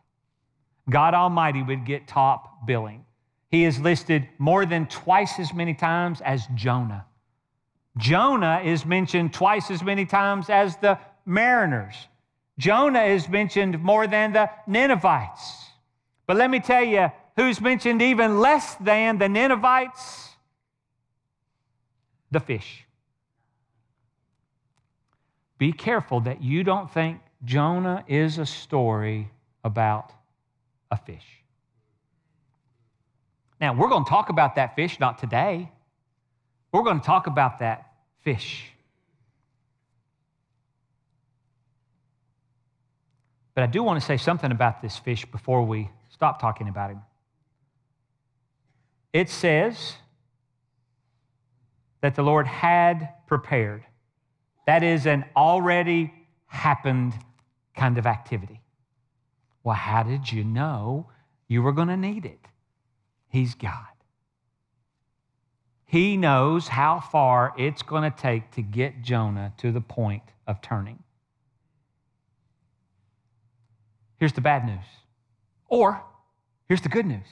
God 0.89 1.13
Almighty 1.13 1.63
would 1.63 1.85
get 1.85 2.07
top 2.07 2.65
billing. 2.65 3.05
He 3.49 3.63
is 3.65 3.79
listed 3.79 4.27
more 4.37 4.65
than 4.65 4.85
twice 4.87 5.39
as 5.39 5.53
many 5.53 5.73
times 5.73 6.21
as 6.21 6.45
Jonah. 6.55 7.05
Jonah 7.97 8.61
is 8.63 8.85
mentioned 8.85 9.33
twice 9.33 9.71
as 9.71 9.83
many 9.83 10.05
times 10.05 10.49
as 10.49 10.77
the 10.77 10.99
mariners. 11.25 11.95
Jonah 12.57 13.03
is 13.03 13.27
mentioned 13.27 13.81
more 13.81 14.07
than 14.07 14.33
the 14.33 14.49
Ninevites. 14.67 15.65
But 16.27 16.37
let 16.37 16.49
me 16.49 16.59
tell 16.59 16.83
you 16.83 17.11
who's 17.35 17.59
mentioned 17.59 18.01
even 18.01 18.39
less 18.39 18.75
than 18.75 19.17
the 19.17 19.29
Ninevites 19.29 20.28
the 22.31 22.39
fish. 22.39 22.85
Be 25.57 25.73
careful 25.73 26.21
that 26.21 26.41
you 26.41 26.63
don't 26.63 26.91
think 26.91 27.19
Jonah 27.43 28.03
is 28.07 28.37
a 28.37 28.45
story 28.45 29.29
about 29.63 30.13
a 30.91 30.97
fish. 30.97 31.25
Now, 33.59 33.73
we're 33.73 33.89
going 33.89 34.05
to 34.05 34.09
talk 34.09 34.29
about 34.29 34.55
that 34.55 34.75
fish, 34.75 34.99
not 34.99 35.17
today. 35.17 35.69
We're 36.71 36.83
going 36.83 36.99
to 36.99 37.05
talk 37.05 37.27
about 37.27 37.59
that 37.59 37.91
fish. 38.21 38.71
But 43.53 43.63
I 43.63 43.67
do 43.67 43.83
want 43.83 43.99
to 43.99 44.05
say 44.05 44.15
something 44.15 44.51
about 44.51 44.81
this 44.81 44.97
fish 44.97 45.25
before 45.25 45.65
we 45.65 45.89
stop 46.09 46.39
talking 46.39 46.69
about 46.69 46.91
him. 46.91 47.01
It 49.11 49.29
says 49.29 49.95
that 52.01 52.15
the 52.15 52.23
Lord 52.23 52.47
had 52.47 53.09
prepared. 53.27 53.83
That 54.65 54.83
is 54.83 55.05
an 55.05 55.25
already 55.35 56.13
happened 56.45 57.13
kind 57.75 57.97
of 57.97 58.05
activity. 58.05 58.61
Well, 59.63 59.75
how 59.75 60.03
did 60.03 60.31
you 60.31 60.43
know 60.43 61.09
you 61.47 61.61
were 61.61 61.71
going 61.71 61.87
to 61.89 61.97
need 61.97 62.25
it? 62.25 62.39
He's 63.27 63.55
God. 63.55 63.85
He 65.85 66.17
knows 66.17 66.67
how 66.67 66.99
far 66.99 67.53
it's 67.57 67.81
going 67.81 68.09
to 68.09 68.15
take 68.15 68.51
to 68.51 68.61
get 68.61 69.01
Jonah 69.01 69.53
to 69.57 69.71
the 69.71 69.81
point 69.81 70.23
of 70.45 70.61
turning. 70.61 71.03
Here's 74.17 74.33
the 74.33 74.41
bad 74.41 74.65
news. 74.65 74.85
Or 75.67 76.03
here's 76.67 76.81
the 76.81 76.89
good 76.89 77.05
news. 77.05 77.27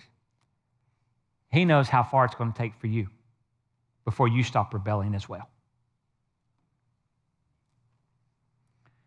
He 1.51 1.65
knows 1.65 1.89
how 1.89 2.03
far 2.03 2.25
it's 2.25 2.35
going 2.35 2.51
to 2.51 2.57
take 2.57 2.75
for 2.79 2.87
you 2.87 3.09
before 4.07 4.29
you 4.29 4.41
stop 4.41 4.73
rebelling 4.73 5.13
as 5.13 5.27
well. 5.27 5.49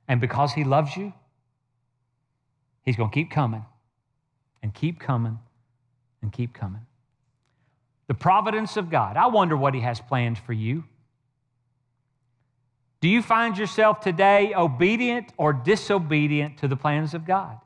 And 0.07 0.21
because 0.21 0.53
He 0.53 0.63
loves 0.63 0.95
you, 0.95 1.15
He's 2.83 2.97
going 2.97 3.09
to 3.09 3.15
keep 3.15 3.31
coming 3.31 3.65
and 4.63 4.75
keep 4.75 5.01
coming 5.01 5.39
and 6.21 6.31
keep 6.31 6.53
coming. 6.53 6.83
The 8.09 8.15
providence 8.15 8.77
of 8.77 8.91
God. 8.91 9.17
I 9.17 9.29
wonder 9.29 9.57
what 9.57 9.73
He 9.73 9.81
has 9.81 10.03
planned 10.03 10.37
for 10.37 10.53
you. 10.53 10.85
Do 13.01 13.09
you 13.09 13.23
find 13.23 13.57
yourself 13.57 14.01
today 14.03 14.53
obedient 14.55 15.33
or 15.39 15.55
disobedient 15.55 16.59
to 16.59 16.69
the 16.69 16.77
plans 16.77 17.15
of 17.15 17.25
God? 17.25 17.57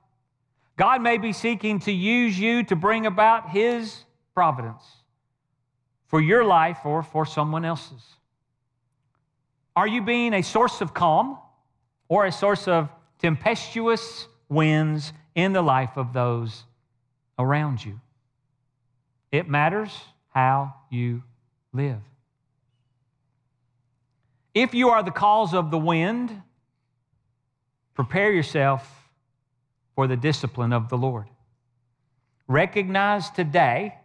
God 0.77 1.03
may 1.03 1.19
be 1.19 1.33
seeking 1.33 1.81
to 1.81 1.91
use 1.91 2.39
you 2.39 2.63
to 2.63 2.77
bring 2.77 3.07
about 3.07 3.51
His 3.51 4.05
providence 4.35 4.85
for 6.15 6.21
your 6.21 6.45
life 6.45 6.79
or 6.85 7.03
for 7.03 7.27
someone 7.27 7.65
else's? 7.65 8.05
Are 9.75 9.89
you 9.89 10.01
being 10.01 10.33
a 10.33 10.45
source 10.45 10.81
of 10.81 10.95
calm 10.95 11.37
or 12.09 12.25
a 12.25 12.31
source 12.31 12.69
of 12.69 12.89
tempestuous 13.19 14.29
winds 14.49 15.13
in 15.35 15.53
the 15.53 15.61
life 15.61 15.97
of 15.97 16.13
those 16.13 16.63
around 17.37 17.85
you? 17.85 17.99
It 19.33 19.49
matters 19.49 19.91
how 20.29 20.77
you 20.89 21.25
live. 21.73 21.99
If 24.55 24.73
you 24.73 24.91
are 24.91 25.03
the 25.03 25.11
cause 25.11 25.53
of 25.53 25.73
the 25.73 25.79
wind, 25.79 26.31
prepare 27.95 28.31
yourself 28.31 28.89
for 29.97 30.07
the 30.07 30.17
discipline 30.17 30.73
of 30.73 30.91
the 30.91 30.97
Lord. 30.97 31.27
Recognize 32.47 33.31
today 33.31 33.97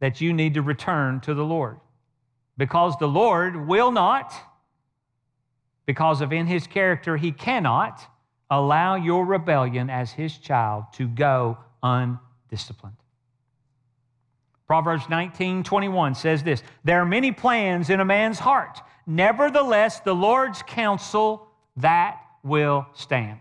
that 0.00 0.20
you 0.20 0.32
need 0.32 0.54
to 0.54 0.62
return 0.62 1.20
to 1.20 1.34
the 1.34 1.44
Lord. 1.44 1.78
Because 2.56 2.96
the 2.98 3.08
Lord 3.08 3.68
will 3.68 3.92
not, 3.92 4.34
because 5.86 6.20
of 6.20 6.32
in 6.32 6.46
his 6.46 6.66
character, 6.66 7.16
he 7.16 7.32
cannot 7.32 8.00
allow 8.50 8.96
your 8.96 9.24
rebellion 9.24 9.88
as 9.88 10.10
his 10.10 10.36
child 10.36 10.84
to 10.94 11.06
go 11.06 11.58
undisciplined. 11.82 12.96
Proverbs 14.66 15.08
19 15.08 15.64
21 15.64 16.14
says 16.14 16.42
this 16.42 16.62
There 16.84 17.00
are 17.00 17.06
many 17.06 17.32
plans 17.32 17.90
in 17.90 18.00
a 18.00 18.04
man's 18.04 18.38
heart. 18.38 18.80
Nevertheless, 19.06 20.00
the 20.00 20.14
Lord's 20.14 20.62
counsel 20.62 21.48
that 21.76 22.20
will 22.42 22.86
stand. 22.94 23.40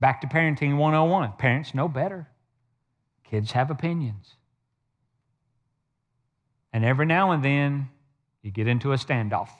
Back 0.00 0.20
to 0.22 0.26
parenting 0.26 0.76
101. 0.76 1.32
Parents 1.38 1.74
know 1.74 1.88
better. 1.88 2.29
Kids 3.30 3.52
have 3.52 3.70
opinions. 3.70 4.34
And 6.72 6.84
every 6.84 7.06
now 7.06 7.30
and 7.30 7.44
then, 7.44 7.88
you 8.42 8.50
get 8.50 8.66
into 8.66 8.92
a 8.92 8.96
standoff. 8.96 9.50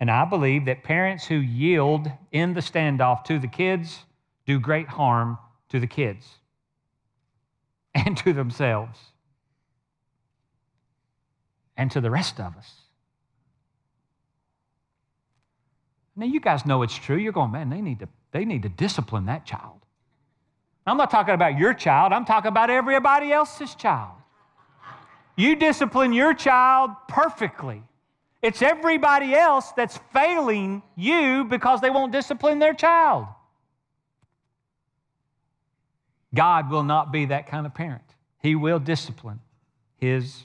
And 0.00 0.10
I 0.10 0.24
believe 0.24 0.64
that 0.64 0.82
parents 0.82 1.26
who 1.26 1.36
yield 1.36 2.10
in 2.32 2.54
the 2.54 2.60
standoff 2.60 3.24
to 3.24 3.38
the 3.38 3.46
kids 3.46 4.00
do 4.46 4.58
great 4.58 4.88
harm 4.88 5.38
to 5.68 5.78
the 5.78 5.86
kids 5.86 6.26
and 7.94 8.16
to 8.18 8.32
themselves 8.32 8.98
and 11.76 11.90
to 11.90 12.00
the 12.00 12.10
rest 12.10 12.40
of 12.40 12.56
us. 12.56 12.72
Now, 16.16 16.26
you 16.26 16.40
guys 16.40 16.66
know 16.66 16.82
it's 16.82 16.94
true. 16.94 17.16
You're 17.16 17.32
going, 17.32 17.52
man, 17.52 17.70
they 17.70 17.80
need 17.80 18.00
to, 18.00 18.08
they 18.32 18.44
need 18.44 18.62
to 18.62 18.68
discipline 18.68 19.26
that 19.26 19.46
child. 19.46 19.81
I'm 20.86 20.96
not 20.96 21.10
talking 21.10 21.34
about 21.34 21.58
your 21.58 21.74
child, 21.74 22.12
I'm 22.12 22.24
talking 22.24 22.48
about 22.48 22.70
everybody 22.70 23.32
else's 23.32 23.74
child. 23.74 24.16
You 25.36 25.56
discipline 25.56 26.12
your 26.12 26.34
child 26.34 26.90
perfectly. 27.08 27.82
It's 28.42 28.60
everybody 28.60 29.34
else 29.34 29.70
that's 29.72 29.98
failing 30.12 30.82
you 30.96 31.44
because 31.44 31.80
they 31.80 31.90
won't 31.90 32.12
discipline 32.12 32.58
their 32.58 32.74
child. 32.74 33.26
God 36.34 36.70
will 36.70 36.82
not 36.82 37.12
be 37.12 37.26
that 37.26 37.46
kind 37.46 37.66
of 37.66 37.74
parent. 37.74 38.02
He 38.42 38.56
will 38.56 38.80
discipline 38.80 39.40
his 39.96 40.44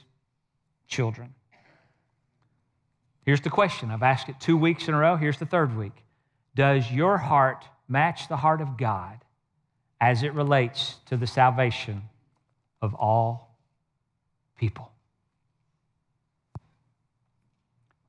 children. 0.86 1.34
Here's 3.24 3.40
the 3.40 3.50
question 3.50 3.90
I've 3.90 4.02
asked 4.02 4.28
it 4.28 4.36
two 4.40 4.56
weeks 4.56 4.88
in 4.88 4.94
a 4.94 4.98
row. 4.98 5.16
Here's 5.16 5.38
the 5.38 5.46
third 5.46 5.76
week 5.76 6.04
Does 6.54 6.90
your 6.90 7.18
heart 7.18 7.64
match 7.88 8.28
the 8.28 8.36
heart 8.36 8.60
of 8.60 8.76
God 8.76 9.18
as 10.00 10.22
it 10.22 10.32
relates 10.34 10.96
to 11.06 11.16
the 11.16 11.26
salvation 11.26 12.02
of 12.80 12.94
all 12.94 13.58
people? 14.56 14.90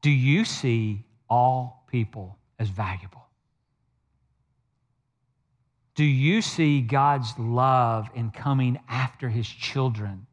Do 0.02 0.10
you 0.10 0.46
see 0.46 1.04
all 1.30 1.86
people 1.88 2.38
as 2.58 2.70
valuable? 2.70 3.26
Do 5.96 6.06
you 6.06 6.42
see 6.42 6.80
God's 6.80 7.38
love 7.38 8.10
in 8.16 8.32
coming 8.32 8.80
after 8.88 9.28
his 9.28 9.48
children 9.48 10.28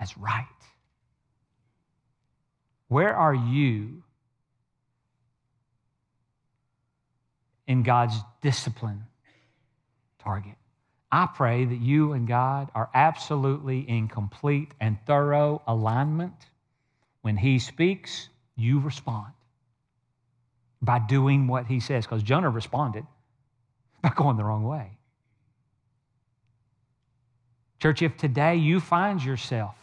as 0.00 0.18
right? 0.18 0.46
Where 2.88 3.14
are 3.14 3.34
you 3.34 4.02
in 7.68 7.84
God's 7.84 8.16
discipline 8.42 9.04
target? 10.18 10.56
I 11.12 11.26
pray 11.26 11.64
that 11.64 11.80
you 11.80 12.12
and 12.12 12.28
God 12.28 12.70
are 12.74 12.88
absolutely 12.94 13.80
in 13.80 14.08
complete 14.08 14.72
and 14.80 14.96
thorough 15.06 15.60
alignment. 15.66 16.34
When 17.22 17.36
He 17.36 17.58
speaks, 17.58 18.28
you 18.56 18.80
respond 18.80 19.32
by 20.80 21.00
doing 21.00 21.48
what 21.48 21.66
He 21.66 21.80
says. 21.80 22.06
Because 22.06 22.22
Jonah 22.22 22.50
responded 22.50 23.04
by 24.02 24.10
going 24.10 24.36
the 24.36 24.44
wrong 24.44 24.64
way. 24.64 24.98
Church, 27.80 28.02
if 28.02 28.16
today 28.16 28.56
you 28.56 28.78
find 28.78 29.22
yourself 29.22 29.74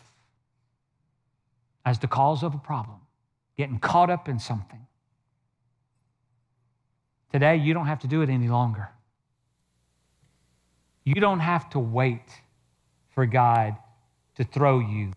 as 1.86 2.00
the 2.00 2.08
cause 2.08 2.44
of 2.44 2.54
a 2.54 2.60
problem, 2.60 3.00
getting 3.58 3.80
caught 3.80 4.10
up 4.10 4.30
in 4.30 4.40
something, 4.40 4.86
today 7.32 7.58
you 7.58 7.74
don't 7.74 7.88
have 7.88 8.00
to 8.00 8.08
do 8.08 8.22
it 8.22 8.30
any 8.30 8.48
longer. 8.48 8.90
You 11.08 11.22
don't 11.22 11.40
have 11.40 11.70
to 11.70 11.80
wait 11.80 12.42
for 13.12 13.26
God 13.26 13.78
to 14.36 14.44
throw 14.44 14.80
you 14.80 15.14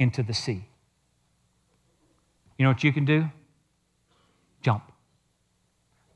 into 0.00 0.24
the 0.24 0.34
sea. 0.34 0.64
You 2.58 2.64
know 2.64 2.70
what 2.70 2.82
you 2.82 2.92
can 2.92 3.04
do? 3.04 3.30
Jump. 4.62 4.82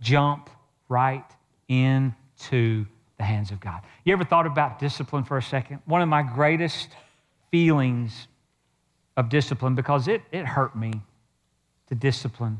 Jump 0.00 0.50
right 0.88 1.24
into 1.68 2.84
the 3.16 3.22
hands 3.22 3.52
of 3.52 3.60
God. 3.60 3.82
You 4.02 4.12
ever 4.12 4.24
thought 4.24 4.44
about 4.44 4.80
discipline 4.80 5.22
for 5.22 5.38
a 5.38 5.42
second? 5.42 5.78
One 5.84 6.02
of 6.02 6.08
my 6.08 6.24
greatest 6.24 6.88
feelings 7.52 8.26
of 9.16 9.28
discipline, 9.28 9.76
because 9.76 10.08
it, 10.08 10.20
it 10.32 10.46
hurt 10.46 10.74
me 10.74 10.90
to 11.90 11.94
discipline 11.94 12.58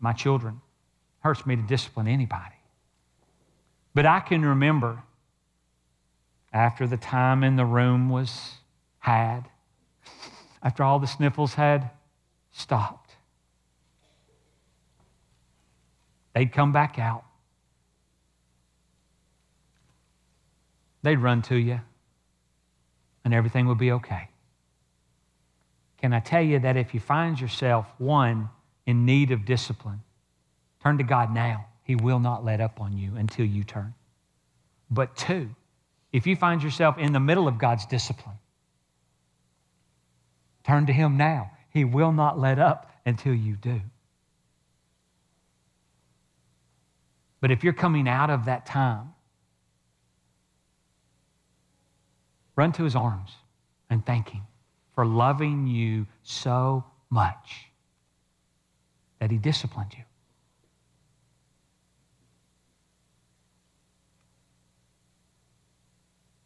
my 0.00 0.14
children, 0.14 0.62
it 1.18 1.26
hurts 1.28 1.44
me 1.44 1.56
to 1.56 1.62
discipline 1.62 2.08
anybody. 2.08 2.53
But 3.94 4.06
I 4.06 4.20
can 4.20 4.44
remember 4.44 5.02
after 6.52 6.86
the 6.86 6.96
time 6.96 7.44
in 7.44 7.56
the 7.56 7.64
room 7.64 8.08
was 8.08 8.54
had, 8.98 9.42
after 10.62 10.82
all 10.82 10.98
the 10.98 11.06
sniffles 11.06 11.54
had 11.54 11.90
stopped 12.50 13.04
They'd 16.34 16.52
come 16.52 16.72
back 16.72 16.98
out. 16.98 17.24
They'd 21.02 21.16
run 21.16 21.42
to 21.42 21.56
you, 21.56 21.80
and 23.24 23.32
everything 23.32 23.66
would 23.68 23.78
be 23.78 23.92
okay. 23.92 24.28
Can 25.98 26.12
I 26.12 26.20
tell 26.20 26.42
you 26.42 26.58
that 26.58 26.76
if 26.76 26.92
you 26.92 27.00
find 27.00 27.40
yourself, 27.40 27.86
one, 27.98 28.50
in 28.84 29.06
need 29.06 29.30
of 29.30 29.44
discipline, 29.44 30.02
turn 30.82 30.98
to 30.98 31.04
God 31.04 31.32
now. 31.32 31.66
He 31.84 31.94
will 31.94 32.18
not 32.18 32.44
let 32.44 32.60
up 32.60 32.80
on 32.80 32.98
you 32.98 33.16
until 33.16 33.46
you 33.46 33.62
turn. 33.62 33.94
But 34.90 35.16
two, 35.16 35.50
if 36.12 36.26
you 36.26 36.34
find 36.36 36.62
yourself 36.62 36.98
in 36.98 37.12
the 37.12 37.20
middle 37.20 37.46
of 37.46 37.58
God's 37.58 37.86
discipline, 37.86 38.36
turn 40.66 40.86
to 40.86 40.92
Him 40.92 41.16
now. 41.16 41.52
He 41.70 41.84
will 41.84 42.12
not 42.12 42.38
let 42.38 42.58
up 42.58 42.90
until 43.04 43.34
you 43.34 43.56
do. 43.56 43.80
But 47.40 47.50
if 47.50 47.62
you're 47.62 47.74
coming 47.74 48.08
out 48.08 48.30
of 48.30 48.46
that 48.46 48.64
time, 48.64 49.12
run 52.56 52.72
to 52.72 52.84
his 52.84 52.96
arms 52.96 53.32
and 53.90 54.06
thank 54.06 54.30
him 54.30 54.42
for 54.94 55.04
loving 55.04 55.66
you 55.66 56.06
so 56.22 56.84
much 57.10 57.66
that 59.18 59.30
he 59.30 59.36
disciplined 59.36 59.92
you. 59.92 60.04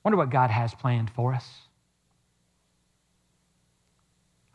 Wonder 0.09 0.17
what 0.17 0.31
God 0.31 0.49
has 0.49 0.73
planned 0.73 1.11
for 1.11 1.35
us. 1.35 1.47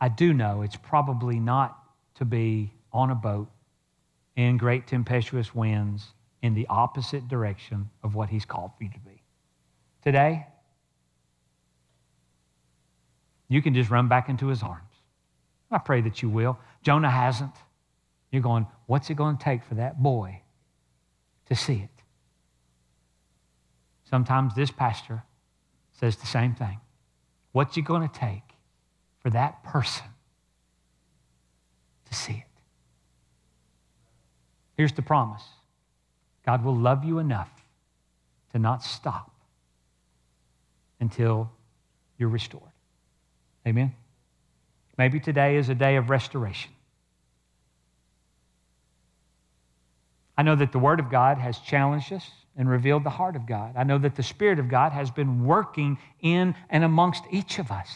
I 0.00 0.08
do 0.08 0.34
know 0.34 0.62
it's 0.62 0.74
probably 0.74 1.38
not 1.38 1.78
to 2.16 2.24
be 2.24 2.72
on 2.92 3.12
a 3.12 3.14
boat 3.14 3.48
in 4.34 4.56
great 4.56 4.88
tempestuous 4.88 5.54
winds 5.54 6.08
in 6.42 6.54
the 6.54 6.66
opposite 6.68 7.28
direction 7.28 7.88
of 8.02 8.16
what 8.16 8.30
He's 8.30 8.44
called 8.44 8.72
for 8.76 8.82
you 8.82 8.90
to 8.90 8.98
be. 8.98 9.22
Today, 10.02 10.44
you 13.46 13.62
can 13.62 13.74
just 13.74 13.90
run 13.90 14.08
back 14.08 14.28
into 14.28 14.48
His 14.48 14.60
arms. 14.60 14.90
I 15.70 15.78
pray 15.78 16.00
that 16.00 16.20
you 16.20 16.30
will. 16.30 16.58
Jonah 16.82 17.12
hasn't. 17.12 17.54
You're 18.32 18.42
going, 18.42 18.66
what's 18.86 19.08
it 19.08 19.14
going 19.14 19.36
to 19.36 19.44
take 19.44 19.62
for 19.62 19.76
that 19.76 20.02
boy 20.02 20.42
to 21.46 21.54
see 21.54 21.74
it? 21.74 22.02
Sometimes 24.10 24.56
this 24.56 24.72
pastor 24.72 25.22
says 25.94 26.16
the 26.16 26.26
same 26.26 26.54
thing. 26.54 26.80
What's 27.52 27.76
it 27.76 27.82
going 27.82 28.08
to 28.08 28.18
take 28.18 28.42
for 29.20 29.30
that 29.30 29.62
person 29.62 30.06
to 32.06 32.14
see 32.14 32.32
it? 32.32 32.60
Here's 34.76 34.92
the 34.92 35.02
promise 35.02 35.44
God 36.44 36.64
will 36.64 36.76
love 36.76 37.04
you 37.04 37.18
enough 37.18 37.50
to 38.52 38.58
not 38.58 38.82
stop 38.82 39.30
until 41.00 41.50
you're 42.18 42.28
restored. 42.28 42.62
Amen? 43.66 43.94
Maybe 44.98 45.20
today 45.20 45.56
is 45.56 45.68
a 45.68 45.74
day 45.74 45.96
of 45.96 46.10
restoration. 46.10 46.70
I 50.36 50.42
know 50.42 50.56
that 50.56 50.72
the 50.72 50.78
Word 50.78 51.00
of 51.00 51.10
God 51.10 51.38
has 51.38 51.58
challenged 51.58 52.12
us 52.12 52.28
and 52.56 52.68
revealed 52.68 53.04
the 53.04 53.10
heart 53.10 53.36
of 53.36 53.46
God. 53.46 53.74
I 53.76 53.84
know 53.84 53.98
that 53.98 54.14
the 54.14 54.22
Spirit 54.22 54.58
of 54.58 54.68
God 54.68 54.92
has 54.92 55.10
been 55.10 55.44
working 55.44 55.98
in 56.20 56.54
and 56.70 56.84
amongst 56.84 57.24
each 57.30 57.58
of 57.58 57.70
us. 57.70 57.90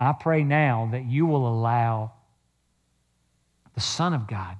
I 0.00 0.12
pray 0.12 0.42
now 0.42 0.88
that 0.92 1.04
you 1.04 1.26
will 1.26 1.46
allow 1.46 2.12
the 3.74 3.80
Son 3.80 4.14
of 4.14 4.26
God 4.26 4.56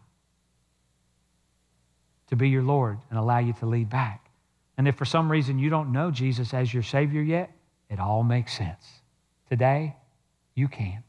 to 2.29 2.37
be 2.37 2.49
your 2.49 2.63
Lord 2.63 2.99
and 3.11 3.19
allow 3.19 3.39
you 3.39 3.53
to 3.55 3.67
lead 3.67 3.91
back. 3.91 4.31
And 4.79 4.87
if 4.87 4.97
for 4.97 5.05
some 5.05 5.31
reason 5.31 5.59
you 5.59 5.69
don't 5.69 5.93
know 5.93 6.11
Jesus 6.11 6.55
as 6.55 6.73
your 6.73 6.83
Savior 6.83 7.23
yet, 7.23 7.51
it 7.89 7.99
all 7.99 8.23
makes 8.23 8.57
sense. 8.57 8.85
Today, 9.49 9.97
you 10.55 10.69
can. 10.69 11.03